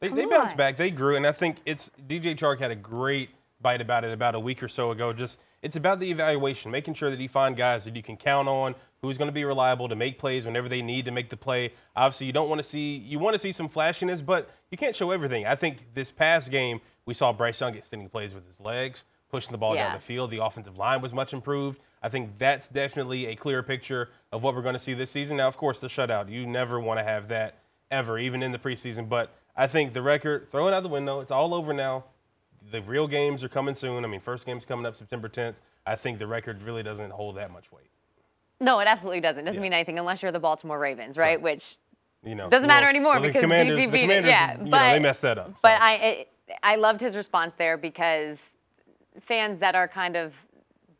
[0.00, 0.76] They, they bounced back.
[0.76, 3.30] They grew, and I think it's DJ Chark had a great
[3.62, 5.12] bite about it about a week or so ago.
[5.14, 8.46] Just it's about the evaluation, making sure that you find guys that you can count
[8.46, 11.36] on, who's going to be reliable to make plays whenever they need to make the
[11.38, 11.72] play.
[11.96, 14.94] Obviously, you don't want to see you want to see some flashiness, but you can't
[14.94, 15.46] show everything.
[15.46, 19.52] I think this past game we saw Bryce Young extending plays with his legs, pushing
[19.52, 19.84] the ball Yeah.
[19.86, 20.30] down the field.
[20.30, 21.80] The offensive line was much improved.
[22.02, 25.36] I think that's definitely a clear picture of what we're going to see this season.
[25.38, 26.30] Now, of course, the shutout.
[26.30, 27.58] You never want to have that
[27.90, 29.08] ever, even in the preseason.
[29.08, 31.20] But I think the record, throw it out the window.
[31.20, 32.04] It's all over now.
[32.70, 34.04] The real games are coming soon.
[34.04, 35.56] I mean, first game's coming up September 10th.
[35.86, 37.90] I think the record really doesn't hold that much weight.
[38.60, 39.44] No, it absolutely doesn't.
[39.44, 41.40] Doesn't mean anything unless you're the Baltimore Ravens, right?
[41.40, 41.76] Which
[42.22, 44.70] You know, doesn't matter anymore well, the because commanders, DP the commanders, Yeah, you know,
[44.70, 45.48] but they messed that up.
[45.48, 45.54] so.
[45.62, 46.28] But I it,
[46.62, 48.38] I loved his response there because
[49.20, 50.34] fans that are kind of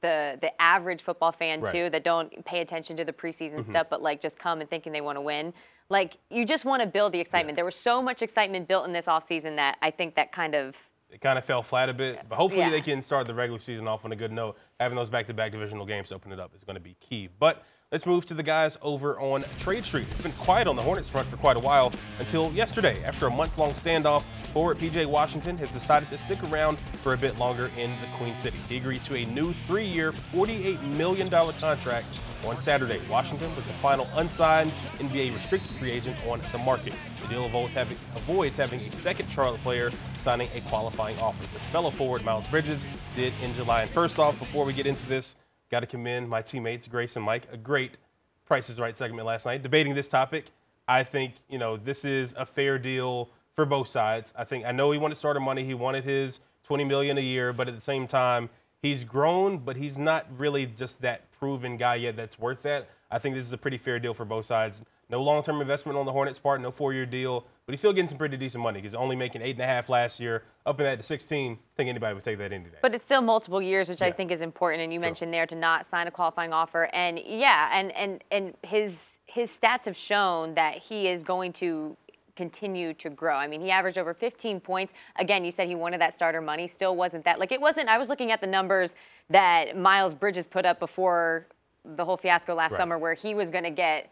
[0.00, 1.72] the the average football fan Right.
[1.72, 3.66] too that don't pay attention to the preseason Mhm.
[3.66, 5.52] stuff but like just come and thinking they want to win.
[5.88, 7.56] Like you just want to build the excitement.
[7.56, 10.76] There was so much excitement built in this offseason that I think that kind of
[11.10, 12.20] it kind of fell flat a bit.
[12.28, 12.70] But hopefully Yeah.
[12.70, 14.58] they can start the regular season off on a good note.
[14.80, 17.28] Having those back-to-back divisional games to open it up is going to be key.
[17.38, 17.62] But
[17.94, 20.08] let's move to the guys over on Trade Street.
[20.10, 23.00] It's been quiet on the Hornets front for quite a while until yesterday.
[23.04, 27.38] After a months-long standoff, forward PJ Washington has decided to stick around for a bit
[27.38, 28.58] longer in the Queen City.
[28.68, 32.06] He agreed to a new three-year, $48 million contract
[32.44, 32.98] on Saturday.
[33.08, 36.94] Washington was the final unsigned NBA restricted free agent on the market.
[37.22, 41.62] The deal avoids having, avoids having a second Charlotte player signing a qualifying offer, which
[41.62, 43.82] fellow forward Miles Bridges did in July.
[43.82, 45.36] And first off, before we get into this,
[45.74, 47.48] got to commend my teammates Grace and Mike.
[47.50, 47.98] A great
[48.46, 50.46] Price is Right segment last night debating this topic.
[50.86, 54.32] I think you know this is a fair deal for both sides.
[54.36, 55.64] I think I know he wanted starter money.
[55.64, 58.50] He wanted his 20 million a year, but at the same time,
[58.82, 62.88] he's grown, but he's not really just that proven guy yet that's worth that.
[63.10, 64.84] I think this is a pretty fair deal for both sides.
[65.14, 68.18] No long-term investment on the Hornets' part, no four-year deal, but he's still getting some
[68.18, 68.80] pretty decent money.
[68.80, 71.52] He's only making eight and a half last year, up in that to 16.
[71.52, 72.78] I think anybody would take that any day.
[72.82, 74.82] But it's still multiple years, which I think is important.
[74.82, 76.90] And you mentioned there to not sign a qualifying offer.
[76.92, 81.96] And yeah, and and and his his stats have shown that he is going to
[82.34, 83.36] continue to grow.
[83.36, 84.94] I mean, he averaged over 15 points.
[85.14, 86.66] Again, you said he wanted that starter money.
[86.66, 87.88] Still wasn't that like it wasn't.
[87.88, 88.96] I was looking at the numbers
[89.30, 91.46] that Miles Bridges put up before
[91.84, 92.78] the whole fiasco last Right.
[92.78, 94.10] summer, where he was going to get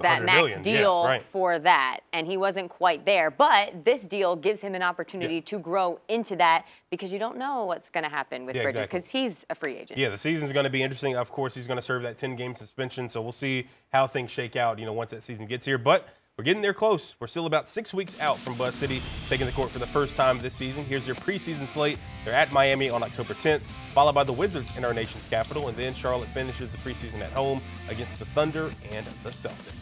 [0.00, 1.22] that max million, yeah, deal right.
[1.22, 3.30] for that, and he wasn't quite there.
[3.30, 7.64] But this deal gives him an opportunity to grow into that because you don't know
[7.64, 9.00] what's going to happen with Yeah, Bridges exactly.
[9.00, 9.98] because he's a free agent.
[9.98, 11.16] Yeah, the season's going to be interesting.
[11.16, 14.30] Of course, he's going to serve that 10 game suspension, so we'll see how things
[14.30, 15.78] shake out, you know, once that season gets here.
[15.78, 17.16] But we're getting there close.
[17.18, 20.14] We're still about six weeks out from Buzz City taking the court for the first
[20.14, 20.84] time this season.
[20.84, 21.98] Here's their preseason slate.
[22.24, 25.76] They're at Miami on October 10th, followed by the Wizards in our nation's capital, and
[25.76, 29.72] then Charlotte finishes the preseason at home against the Thunder and the Celtics.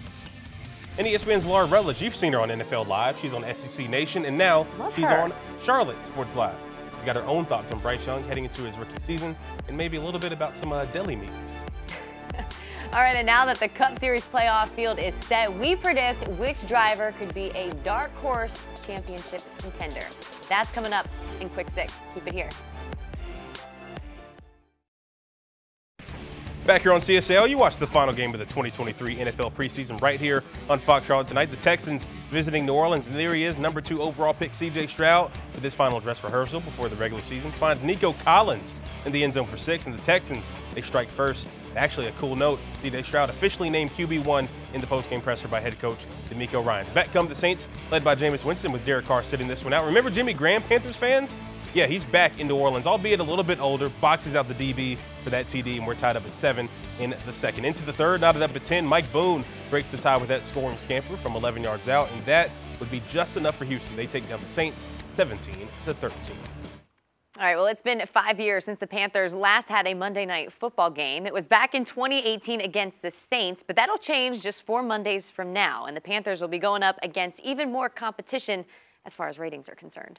[0.96, 3.18] And ESPN's Laura Rutledge, you've seen her on NFL Live.
[3.18, 5.18] She's on SEC Nation, and now Love she's her.
[5.18, 6.56] on Charlotte Sports Live.
[6.94, 9.36] She's got her own thoughts on Bryce Young heading into his rookie season,
[9.68, 11.28] and maybe a little bit about some uh, deli meat.
[12.92, 16.66] All right, and now that the Cup Series playoff field is set, we predict which
[16.66, 20.06] driver could be a dark horse championship contender.
[20.48, 21.06] That's coming up
[21.40, 21.92] in Quick Six.
[22.14, 22.50] Keep it here.
[26.64, 30.20] Back here on CSL, you watch the final game of the 2023 NFL preseason right
[30.20, 31.50] here on Fox Charlotte tonight.
[31.50, 35.30] The Texans visiting New Orleans, and there he is, number two overall pick CJ Stroud
[35.54, 37.50] with his final dress rehearsal before the regular season.
[37.52, 41.46] Finds Nico Collins in the end zone for six, and the Texans, they strike first.
[41.76, 45.78] Actually, a cool note, CJ Stroud officially named QB1 in the postgame presser by head
[45.78, 46.92] coach DeMeco Ryans.
[46.92, 49.84] Back come the Saints, led by Jameis Winston with Derek Carr sitting this one out.
[49.84, 51.36] Remember Jimmy Graham, Panthers fans?
[51.74, 53.90] Yeah, he's back in New Orleans, albeit a little bit older.
[54.00, 57.32] Boxes out the DB for that TD, and we're tied up at seven in the
[57.32, 57.66] second.
[57.66, 58.86] Into the third, knotted up at 10.
[58.86, 62.50] Mike Boone breaks the tie with that scoring scamper from 11 yards out, and that
[62.80, 63.94] would be just enough for Houston.
[63.94, 66.36] They take down the Saints 17 to 13.
[67.38, 70.50] All right, well, it's been five years since the Panthers last had a Monday night
[70.50, 71.26] football game.
[71.26, 75.52] It was back in 2018 against the Saints, but that'll change just four Mondays from
[75.52, 78.64] now, and the Panthers will be going up against even more competition
[79.04, 80.18] as far as ratings are concerned.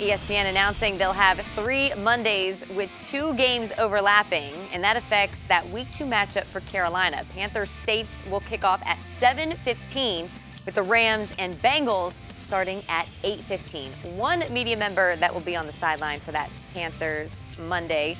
[0.00, 5.86] ESPN announcing they'll have three Mondays with two games overlapping, and that affects that week
[5.96, 7.24] two matchup for Carolina.
[7.32, 10.28] Panther Saints will kick off at 7:15
[10.66, 12.14] with the Rams and Bengals
[12.46, 13.90] starting at 8:15.
[14.16, 18.16] One media member that will be on the sideline for that Panthers Monday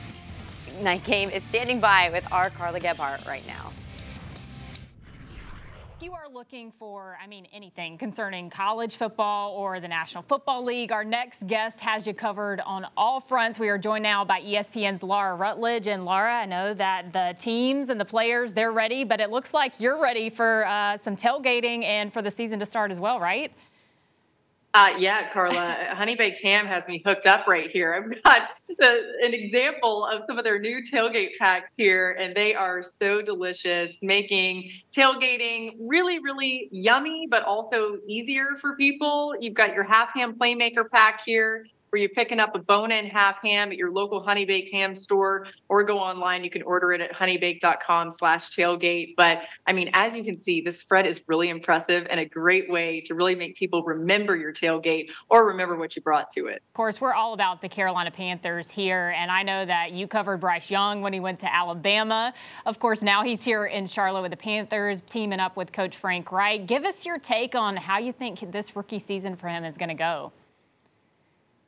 [0.83, 3.71] night game is standing by with our Carla Gebhardt right now.
[5.97, 10.65] If you are looking for, I mean, anything concerning college football or the National Football
[10.65, 13.61] League, our next guest has you covered on all fronts.
[13.61, 15.87] We are joined now by ESPN's Laura Rutledge.
[15.87, 19.55] And Laura, I know that the teams and the players, they're ready, but it looks
[19.55, 23.21] like you're ready for uh, some tailgating and for the season to start as well,
[23.21, 23.53] right?
[24.75, 27.95] Uh, yeah, Carla, Honey Baked Ham has me hooked up right here.
[27.95, 28.49] I've got
[28.81, 33.23] the, an example of some of their new tailgate packs here, and they are so
[33.23, 39.37] delicious, making tailgating really, really yummy, but also easier for people.
[39.39, 43.37] You've got your half ham playmaker pack here where you're picking up a bone-in half
[43.41, 46.43] ham at your local Honey Baked Ham store, or go online.
[46.43, 49.15] You can order it at honeybaked.com slash tailgate.
[49.17, 52.69] But I mean, as you can see, this spread is really impressive and a great
[52.69, 56.65] way to really make people remember your tailgate or remember what you brought to it.
[56.69, 60.39] Of course, we're all about the Carolina Panthers here, and I know that you covered
[60.39, 62.35] Bryce Young when he went to Alabama.
[62.67, 66.33] Of course, now he's here in Charlotte with the Panthers, teaming up with Coach Frank
[66.33, 66.67] Reich.
[66.67, 69.91] Give us your take on how you think this rookie season for him is going
[69.91, 70.33] to go.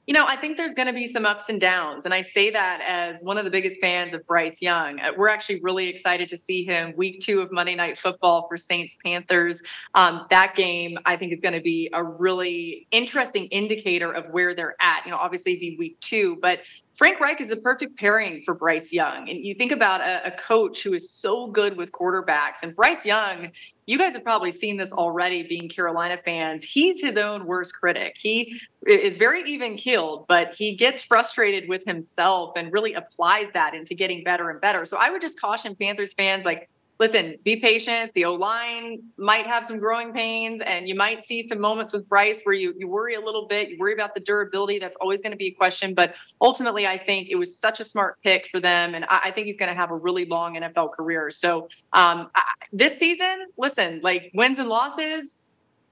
[0.07, 2.05] You know, I think there's going to be some ups and downs.
[2.05, 5.01] And I say that as one of the biggest fans of Bryce Young.
[5.01, 8.57] Uh, we're actually really excited to see him week two of Monday Night Football for
[8.57, 9.61] Saints Panthers.
[9.97, 14.55] Um, that game, I think, is going to be a really interesting indicator of where
[14.55, 15.05] they're at.
[15.07, 16.61] You know, obviously, be week two, but
[16.97, 19.29] Frank Reich is the perfect pairing for Bryce Young.
[19.29, 23.05] And you think about a, a, coach who is so good with quarterbacks, and Bryce
[23.05, 23.51] Young,
[23.85, 26.65] you guys have probably seen this already being Carolina fans.
[26.65, 28.17] He's his own worst critic.
[28.19, 33.75] He is very even keeled, but he gets frustrated with himself and really applies that
[33.75, 34.87] into getting better and better.
[34.87, 38.13] So I would just caution Panthers fans like, listen, be patient.
[38.15, 42.09] The O line might have some growing pains, and you might see some moments with
[42.09, 43.69] Bryce where you, you worry a little bit.
[43.69, 44.79] You worry about the durability.
[44.79, 45.95] That's always going to be a question.
[45.95, 48.95] But ultimately, I think it was such a smart pick for them.
[48.95, 51.31] And I, I think he's going to have a really long NFL career.
[51.31, 55.43] So um, I, this season, listen, like wins and losses,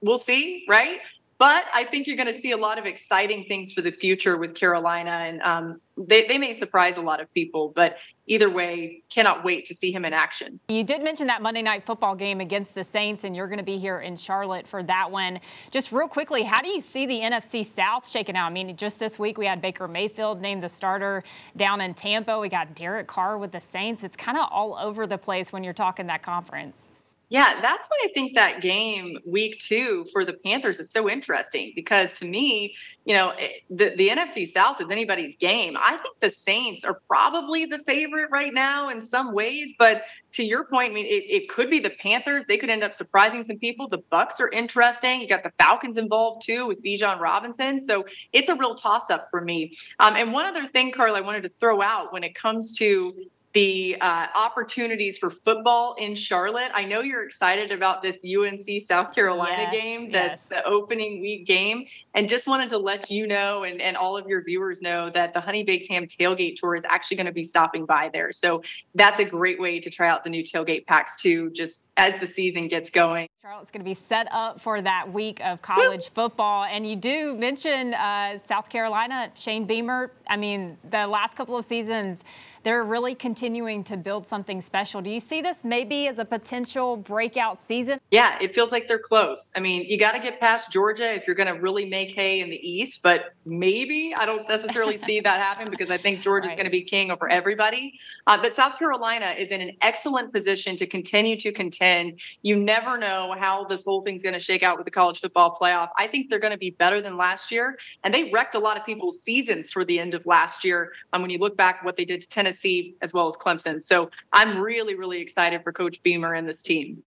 [0.01, 0.99] we'll see, right?
[1.37, 4.37] But I think you're going to see a lot of exciting things for the future
[4.37, 7.73] with Carolina, and um, they, they may surprise a lot of people.
[7.75, 10.59] But either way, cannot wait to see him in action.
[10.67, 13.63] You did mention that Monday night football game against the Saints, and you're going to
[13.63, 15.39] be here in Charlotte for that one.
[15.71, 18.47] Just real quickly, how do you see the NFC South shaking out?
[18.47, 21.23] I mean, just this week we had Baker Mayfield named the starter
[21.55, 22.39] down in Tampa.
[22.39, 24.03] We got Derek Carr with the Saints.
[24.03, 26.89] It's kind of all over the place when you're talking that conference.
[27.29, 31.73] Yeah, that's why I think that game week two for the Panthers is so interesting
[31.75, 35.75] because to me, you know, eh, the, the NFC South is anybody's game.
[35.75, 40.43] I think the Saints are probably the favorite right now in some ways, but to
[40.43, 42.45] your point, I mean, it, it could be the Panthers.
[42.45, 43.87] They could end up surprising some people.
[43.87, 45.21] The Bucs are interesting.
[45.21, 47.79] You got the Falcons involved too with Bijan Robinson.
[47.79, 49.75] So it's a real toss up for me.
[49.99, 53.13] Um, and one other thing, Carl, I wanted to throw out when it comes to
[53.55, 56.71] the uh, opportunities for football in Charlotte.
[56.73, 60.61] I know you're excited about this UNC South Carolina yes, game that's yes.
[60.61, 61.85] the opening week game.
[62.13, 65.33] And just wanted to let you know and, and all of your viewers know that
[65.33, 68.33] the Honey Baked Ham Tailgate Tour is actually going to be stopping by there.
[68.33, 68.61] So
[68.93, 72.27] that's a great way to try out the new tailgate packs too, just as the
[72.27, 73.29] season gets going.
[73.41, 76.65] Charlotte's going to be set up for that week of college football.
[76.65, 80.11] And you do mention uh, South Carolina, Shane Beamer.
[80.27, 82.23] I mean, the last couple of seasons,
[82.65, 84.99] they're really continuing to build something special.
[84.99, 87.99] Do you see this maybe as a potential breakout season?
[88.09, 89.53] Yeah, it feels like they're close.
[89.55, 92.39] I mean, you got to get past Georgia if you're going to really make hay
[92.39, 96.49] in the East, but maybe I don't necessarily see that happen because I think Georgia's
[96.49, 96.57] right.
[96.57, 97.99] going to be king over everybody.
[98.25, 102.19] Uh, but South Carolina is in an excellent position to continue to contend.
[102.41, 105.55] You never know how this whole thing's going to shake out with the college football
[105.55, 105.89] playoff.
[105.99, 108.75] I think they're going to be better than last year, and they wrecked a lot
[108.75, 110.93] of people's seasons for the end of last year.
[111.13, 113.81] Um, when you look back what they did to Tennessee Tennessee as well as Clemson.
[113.81, 117.03] So I'm really, really excited for Coach Beamer and this team.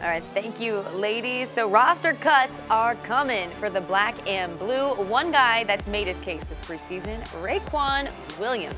[0.00, 1.48] All right, thank you, ladies.
[1.50, 4.94] So roster cuts are coming for the black and blue.
[4.94, 8.08] One guy that's made his case this preseason, Raequan
[8.38, 8.76] Williams.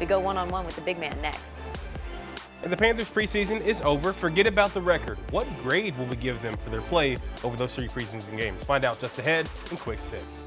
[0.00, 1.42] We go one-on-one with the big man next.
[2.62, 4.14] And the Panthers preseason is over.
[4.14, 5.18] Forget about the record.
[5.30, 8.64] What grade will we give them for their play over those three preseason games?
[8.64, 10.41] Find out just ahead in Quick Six.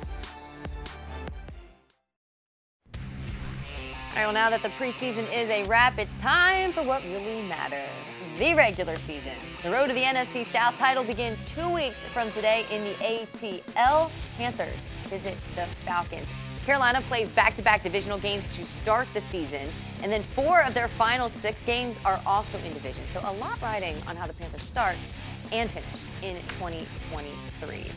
[4.16, 7.42] All right, well, now that the preseason is a wrap, it's time for what really
[7.50, 7.90] matters
[8.38, 9.34] the regular season.
[9.62, 14.10] The road to the NFC South title begins two weeks from today in the ATL.
[14.38, 16.28] Panthers visit the Falcons.
[16.66, 19.68] Carolina plays back to back divisional games to start the season,
[20.02, 23.04] and then four of their final six games are also in division.
[23.12, 24.96] So, a lot riding on how the Panthers start
[25.52, 25.86] and finish
[26.22, 27.92] in 2023.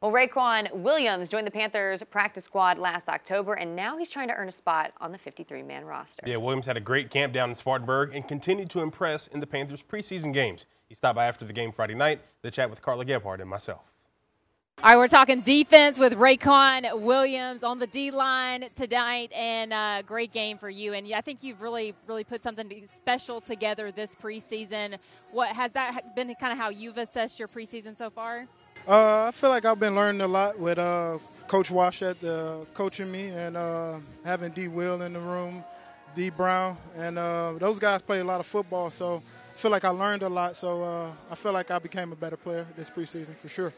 [0.00, 4.34] Well, Raequan Williams joined the Panthers practice squad last October, and now he's trying to
[4.34, 6.22] earn a spot on the 53-man roster.
[6.24, 9.46] Yeah, Williams had a great camp down in Spartanburg and continued to impress in the
[9.46, 10.66] Panthers' preseason games.
[10.88, 13.92] He stopped by after the game Friday night to chat with Carla Gebhardt and myself.
[14.80, 20.02] All right, we're talking defense with Raequan Williams on the D line tonight, and uh,
[20.02, 20.92] great game for you.
[20.92, 24.98] And I think you've really, really put something special together this preseason.
[25.32, 26.32] What has that been?
[26.36, 28.46] Kind of how you've assessed your preseason so far?
[28.88, 33.12] Uh, I feel like I've been learning a lot with uh, Coach Washut uh, coaching
[33.12, 34.68] me and uh, having D.
[34.68, 35.62] Will in the room,
[36.16, 36.30] D.
[36.30, 38.88] Brown, and uh, those guys play a lot of football.
[38.88, 39.22] So
[39.54, 40.56] I feel like I learned a lot.
[40.56, 43.74] So uh, I feel like I became a better player this preseason for sure.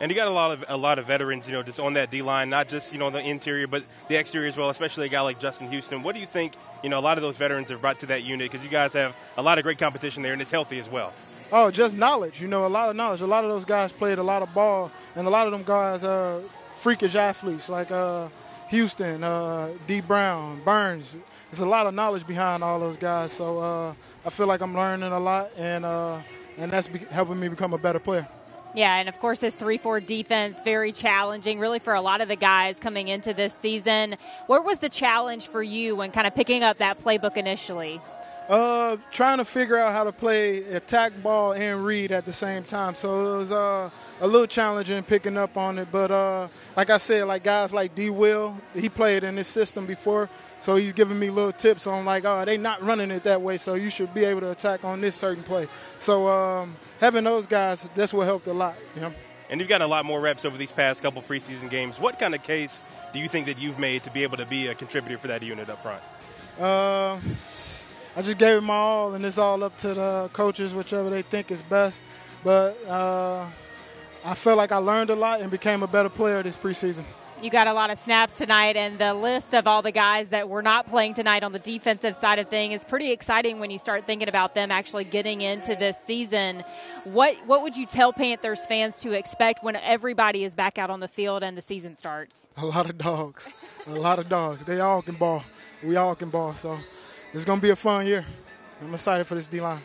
[0.00, 2.10] And you got a lot of a lot of veterans, you know, just on that
[2.10, 4.70] D line, not just you know the interior, but the exterior as well.
[4.70, 6.02] Especially a guy like Justin Houston.
[6.02, 6.54] What do you think?
[6.82, 8.92] You know, a lot of those veterans have brought to that unit because you guys
[8.94, 11.12] have a lot of great competition there, and it's healthy as well.
[11.50, 12.42] Oh, just knowledge.
[12.42, 13.20] You know, a lot of knowledge.
[13.22, 15.62] A lot of those guys played a lot of ball, and a lot of them
[15.64, 16.40] guys are
[16.80, 18.28] freakish athletes like uh,
[18.68, 20.00] Houston, uh, D.
[20.00, 21.16] Brown, Burns.
[21.50, 23.32] There's a lot of knowledge behind all those guys.
[23.32, 23.94] So uh,
[24.26, 26.18] I feel like I'm learning a lot, and uh,
[26.58, 28.28] and that's be- helping me become a better player.
[28.74, 32.28] Yeah, and of course, this 3 4 defense, very challenging, really, for a lot of
[32.28, 34.16] the guys coming into this season.
[34.46, 38.02] What was the challenge for you when kind of picking up that playbook initially?
[38.48, 42.64] Uh, trying to figure out how to play attack ball and read at the same
[42.64, 42.94] time.
[42.94, 43.90] So it was uh,
[44.22, 45.88] a little challenging picking up on it.
[45.92, 48.08] But uh, like I said, like guys like D.
[48.08, 50.30] Will, he played in this system before,
[50.60, 53.58] so he's giving me little tips on like, oh, they not running it that way,
[53.58, 55.68] so you should be able to attack on this certain play.
[55.98, 58.76] So um, having those guys, that's what helped a lot.
[58.94, 59.12] You know.
[59.50, 62.00] And you've gotten a lot more reps over these past couple preseason games.
[62.00, 62.82] What kind of case
[63.12, 65.42] do you think that you've made to be able to be a contributor for that
[65.42, 66.02] unit up front?
[66.58, 67.18] Uh,
[68.18, 71.22] I just gave it my all, and it's all up to the coaches, whichever they
[71.22, 72.02] think is best.
[72.42, 73.46] But uh,
[74.24, 77.04] I felt like I learned a lot and became a better player this preseason.
[77.40, 80.48] You got a lot of snaps tonight, and the list of all the guys that
[80.48, 83.78] were not playing tonight on the defensive side of thing is pretty exciting when you
[83.78, 86.64] start thinking about them actually getting into this season.
[87.04, 90.98] What what would you tell Panthers fans to expect when everybody is back out on
[90.98, 92.48] the field and the season starts?
[92.56, 93.48] A lot of dogs,
[93.86, 94.64] a lot of dogs.
[94.64, 95.44] They all can ball.
[95.84, 96.54] We all can ball.
[96.54, 96.80] So
[97.32, 98.24] it's going to be a fun year.
[98.80, 99.80] I'm excited for this D line.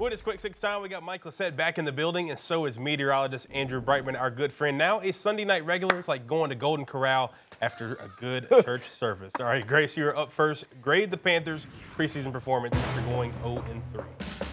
[0.00, 0.80] Well, it's quick six time.
[0.80, 4.30] We got Mike Lissette back in the building, and so is meteorologist Andrew Brightman, our
[4.30, 4.78] good friend.
[4.78, 5.98] Now a Sunday night regular.
[5.98, 9.34] It's like going to Golden Corral after a good church service.
[9.38, 10.64] All right, Grace, you're up first.
[10.80, 11.66] Grade the Panthers'
[11.98, 14.02] preseason performance after going 0 3.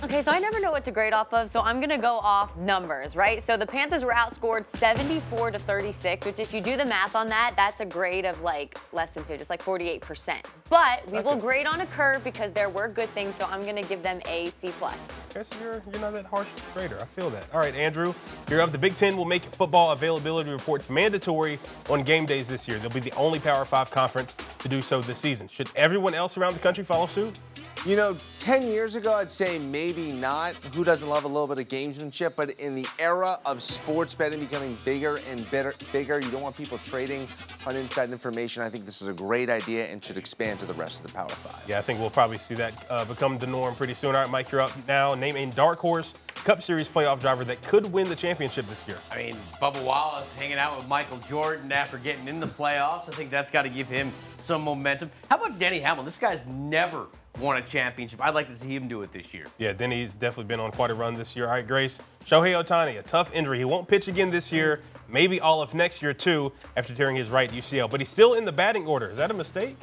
[0.03, 2.55] Okay, so I never know what to grade off of, so I'm gonna go off
[2.57, 3.41] numbers, right?
[3.41, 7.27] So the Panthers were outscored 74 to 36, which if you do the math on
[7.29, 10.45] that, that's a grade of like less than 50, it's like 48%.
[10.69, 13.81] But we will grade on a curve because there were good things, so I'm gonna
[13.81, 15.07] give them a C plus.
[15.37, 16.97] Okay, you're, you're not that harsh grader.
[16.99, 17.53] I feel that.
[17.53, 18.13] All right, Andrew,
[18.49, 18.71] you're up.
[18.71, 21.59] The Big Ten will make football availability reports mandatory
[21.89, 22.79] on game days this year.
[22.79, 25.47] They'll be the only Power Five conference to do so this season.
[25.47, 27.37] Should everyone else around the country follow suit?
[27.85, 30.53] You know, 10 years ago, I'd say maybe not.
[30.75, 32.33] Who doesn't love a little bit of gamesmanship?
[32.35, 36.57] But in the era of sports betting becoming bigger and better, bigger, you don't want
[36.57, 37.27] people trading
[37.65, 38.63] on inside information.
[38.63, 41.13] I think this is a great idea and should expand to the rest of the
[41.13, 41.63] Power Five.
[41.69, 44.15] Yeah, I think we'll probably see that uh, become the norm pretty soon.
[44.15, 45.13] All right, Mike, you're up now.
[45.13, 46.13] Name a dark horse
[46.43, 48.97] Cup Series playoff driver that could win the championship this year.
[49.11, 53.09] I mean, Bubba Wallace hanging out with Michael Jordan after getting in the playoffs.
[53.09, 54.11] I think that's got to give him
[54.47, 55.11] some momentum.
[55.29, 56.05] How about Denny Hamlin?
[56.05, 57.07] This guy's never
[57.39, 58.23] won a championship.
[58.23, 59.45] I'd like to see him do it this year.
[59.57, 61.45] Yeah, Denny's definitely been on quite a run this year.
[61.45, 61.99] All right, Grace.
[62.25, 63.59] Shohei Ohtani, a tough injury.
[63.59, 67.29] He won't pitch again this year, maybe all of next year too, after tearing his
[67.29, 67.89] right UCL.
[67.89, 69.09] But he's still in the batting order.
[69.09, 69.77] Is that a mistake?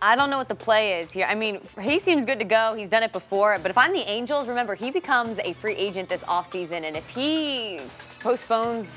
[0.00, 1.26] I don't know what the play is here.
[1.28, 2.74] I mean, he seems good to go.
[2.76, 3.58] He's done it before.
[3.60, 6.84] But if I'm the Angels, remember, he becomes a free agent this offseason.
[6.84, 7.80] And if he
[8.20, 8.88] postpones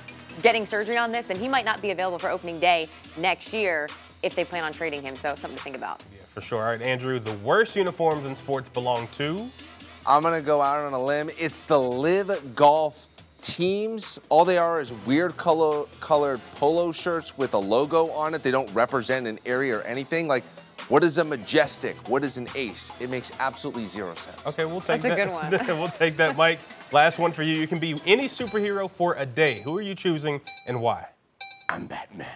[0.44, 3.88] getting surgery on this, then he might not be available for opening day next year
[4.24, 5.16] if they plan on trading him.
[5.16, 6.04] So something to think about.
[6.14, 6.60] Yeah, for sure.
[6.60, 9.50] All right, Andrew, the worst uniforms in sports belong to?
[10.06, 11.30] I'm going to go out on a limb.
[11.38, 13.08] It's the LIV Golf
[13.42, 14.20] teams.
[14.30, 18.44] All they are is weird color, colored polo shirts with a logo on it.
[18.44, 20.28] They don't represent an area or anything.
[20.28, 20.44] Like,
[20.90, 21.96] what is a majestic?
[22.10, 22.92] What is an ace?
[23.00, 24.46] It makes absolutely zero sense.
[24.48, 25.20] Okay, we'll take That's that.
[25.20, 25.80] a good one.
[25.80, 26.60] we'll take that, Mike.
[26.92, 27.56] Last one for you.
[27.56, 29.62] You can be any superhero for a day.
[29.62, 31.08] Who are you choosing and why?
[31.70, 32.28] I'm Batman.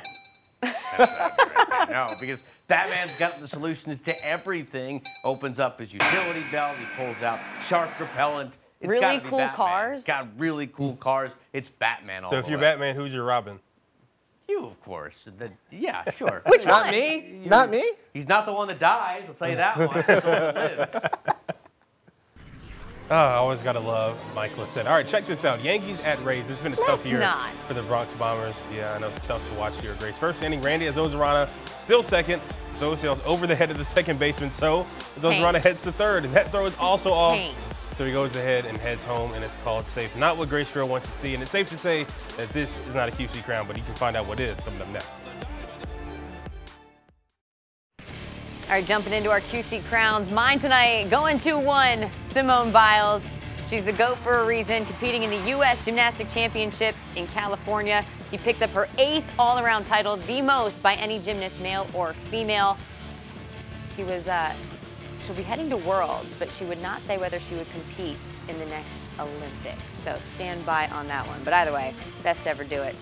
[1.89, 5.01] no, because Batman's got the solutions to everything.
[5.23, 6.75] Opens up his utility belt.
[6.77, 8.57] He pulls out shark repellent.
[8.81, 9.55] It's Really gotta be cool Batman.
[9.55, 10.03] cars?
[10.03, 11.31] Got really cool cars.
[11.53, 12.65] It's Batman all So if the you're way.
[12.65, 13.59] Batman, who's your Robin?
[14.47, 15.27] You, of course.
[15.37, 16.43] The- yeah, sure.
[16.47, 16.91] Which Not one?
[16.95, 17.41] me?
[17.45, 17.83] Not me?
[18.13, 19.25] He's not the one that dies.
[19.27, 19.87] I'll tell you that one.
[19.89, 21.05] He's the one that lives.
[23.11, 24.87] Oh, I always got to love Mike Lissette.
[24.87, 25.63] All right, check this out.
[25.63, 26.49] Yankees at Rays.
[26.49, 27.51] It's been a tough year not.
[27.67, 28.59] for the Bronx Bombers.
[28.75, 30.17] Yeah, I know it's tough to watch here, Grace.
[30.17, 31.47] First inning, Randy Arozarena
[31.81, 32.41] still second.
[32.79, 34.85] Zozarana's over the head of the second baseman, so
[35.17, 36.25] Arozarena heads to third.
[36.25, 37.35] And that throw is also off.
[37.35, 37.53] Pain.
[37.97, 40.13] So he goes ahead and heads home, and it's called safe.
[40.15, 42.05] Not what Grace Girl wants to see, and it's safe to say
[42.37, 44.81] that this is not a QC crown, but you can find out what is coming
[44.81, 45.07] up next.
[48.67, 50.29] All right, jumping into our QC crowns.
[50.31, 53.23] Mine tonight, going to one, Simone Biles.
[53.69, 55.85] She's the GOAT for a reason, competing in the U.S.
[55.85, 58.05] Gymnastic Championships in California.
[58.29, 62.11] She picked up her eighth all around title, the most by any gymnast, male or
[62.29, 62.77] female.
[63.95, 64.53] She was, uh,
[65.25, 68.17] she'll be heading to Worlds, but she would not say whether she would compete
[68.49, 69.81] in the next Olympics.
[70.03, 71.41] So stand by on that one.
[71.45, 72.97] But either way, best ever do it.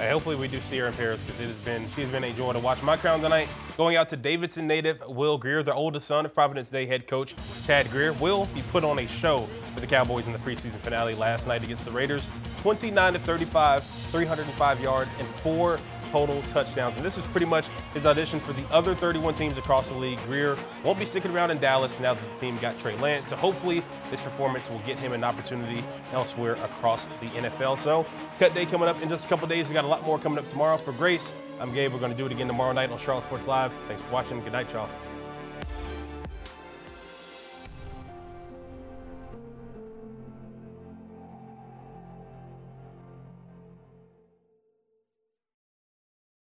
[0.00, 2.32] Hey, hopefully we do see her in Paris because it has been she's been a
[2.32, 2.82] joy to watch.
[2.82, 6.70] My crown tonight going out to Davidson native Will Grier, the oldest son of Providence
[6.70, 7.34] Day head coach
[7.66, 8.14] Chad Grier.
[8.14, 11.62] Will he put on a show for the Cowboys in the preseason finale last night
[11.62, 12.28] against the Raiders.
[12.62, 15.78] 29 to 35, 305 yards, and four
[16.10, 16.96] total touchdowns.
[16.96, 20.18] And this is pretty much his audition for the other 31 teams across the league.
[20.26, 23.30] Grier won't be sticking around in Dallas now that the team got Trey Lance.
[23.30, 27.78] So hopefully this performance will get him an opportunity elsewhere across the NFL.
[27.78, 28.06] So
[28.38, 29.68] cut day coming up in just a couple days.
[29.68, 30.76] We got a lot more coming up tomorrow.
[30.76, 31.92] For Grace, I'm Gabe.
[31.92, 33.72] We're going to do it again tomorrow night on Charlotte Sports Live.
[33.86, 34.40] Thanks for watching.
[34.40, 34.88] Good night, y'all.